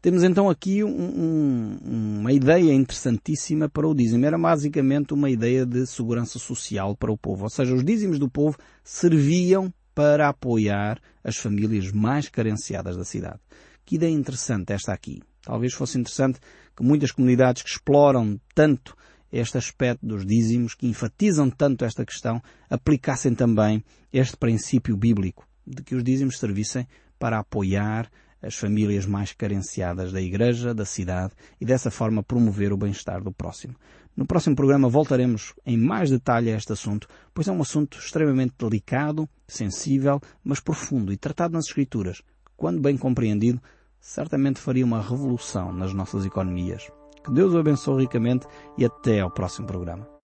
Temos 0.00 0.22
então 0.22 0.48
aqui 0.48 0.84
um, 0.84 0.88
um, 0.88 1.78
uma 2.20 2.32
ideia 2.32 2.72
interessantíssima 2.72 3.68
para 3.68 3.86
o 3.86 3.94
dízimo. 3.94 4.24
Era 4.24 4.38
basicamente 4.38 5.14
uma 5.14 5.30
ideia 5.30 5.66
de 5.66 5.86
segurança 5.86 6.38
social 6.38 6.96
para 6.96 7.12
o 7.12 7.18
povo. 7.18 7.44
Ou 7.44 7.50
seja, 7.50 7.74
os 7.74 7.84
dízimos 7.84 8.18
do 8.18 8.28
povo 8.28 8.56
serviam 8.84 9.72
para 9.94 10.28
apoiar 10.28 11.00
as 11.24 11.36
famílias 11.36 11.90
mais 11.90 12.28
carenciadas 12.28 12.96
da 12.96 13.04
cidade. 13.04 13.40
Que 13.84 13.96
ideia 13.96 14.12
interessante 14.12 14.72
esta 14.72 14.92
aqui. 14.92 15.20
Talvez 15.42 15.72
fosse 15.72 15.98
interessante 15.98 16.38
que 16.76 16.82
muitas 16.84 17.10
comunidades 17.10 17.62
que 17.62 17.70
exploram 17.70 18.40
tanto 18.54 18.96
este 19.32 19.58
aspecto 19.58 20.06
dos 20.06 20.24
dízimos, 20.24 20.74
que 20.74 20.86
enfatizam 20.86 21.50
tanto 21.50 21.84
esta 21.84 22.04
questão, 22.04 22.40
aplicassem 22.70 23.34
também 23.34 23.82
este 24.12 24.36
princípio 24.36 24.96
bíblico 24.96 25.46
de 25.66 25.82
que 25.82 25.94
os 25.94 26.02
dízimos 26.02 26.38
servissem 26.38 26.86
para 27.18 27.38
apoiar 27.38 28.10
as 28.42 28.54
famílias 28.54 29.06
mais 29.06 29.32
carenciadas 29.32 30.12
da 30.12 30.20
Igreja, 30.20 30.74
da 30.74 30.84
cidade 30.84 31.32
e 31.60 31.64
dessa 31.64 31.90
forma 31.90 32.22
promover 32.22 32.72
o 32.72 32.76
bem-estar 32.76 33.22
do 33.22 33.32
próximo. 33.32 33.74
No 34.16 34.26
próximo 34.26 34.56
programa 34.56 34.88
voltaremos 34.88 35.54
em 35.64 35.76
mais 35.76 36.10
detalhe 36.10 36.50
a 36.50 36.56
este 36.56 36.72
assunto, 36.72 37.06
pois 37.32 37.46
é 37.46 37.52
um 37.52 37.62
assunto 37.62 37.98
extremamente 37.98 38.54
delicado, 38.58 39.28
sensível, 39.46 40.20
mas 40.42 40.58
profundo 40.58 41.12
e 41.12 41.16
tratado 41.16 41.54
nas 41.54 41.66
Escrituras, 41.66 42.22
quando 42.56 42.80
bem 42.80 42.96
compreendido, 42.96 43.62
certamente 44.00 44.58
faria 44.58 44.84
uma 44.84 45.00
revolução 45.00 45.72
nas 45.72 45.92
nossas 45.92 46.24
economias. 46.24 46.90
Que 47.24 47.32
Deus 47.32 47.52
o 47.52 47.58
abençoe 47.58 48.02
ricamente 48.02 48.46
e 48.76 48.84
até 48.84 49.20
ao 49.20 49.30
próximo 49.30 49.66
programa. 49.66 50.08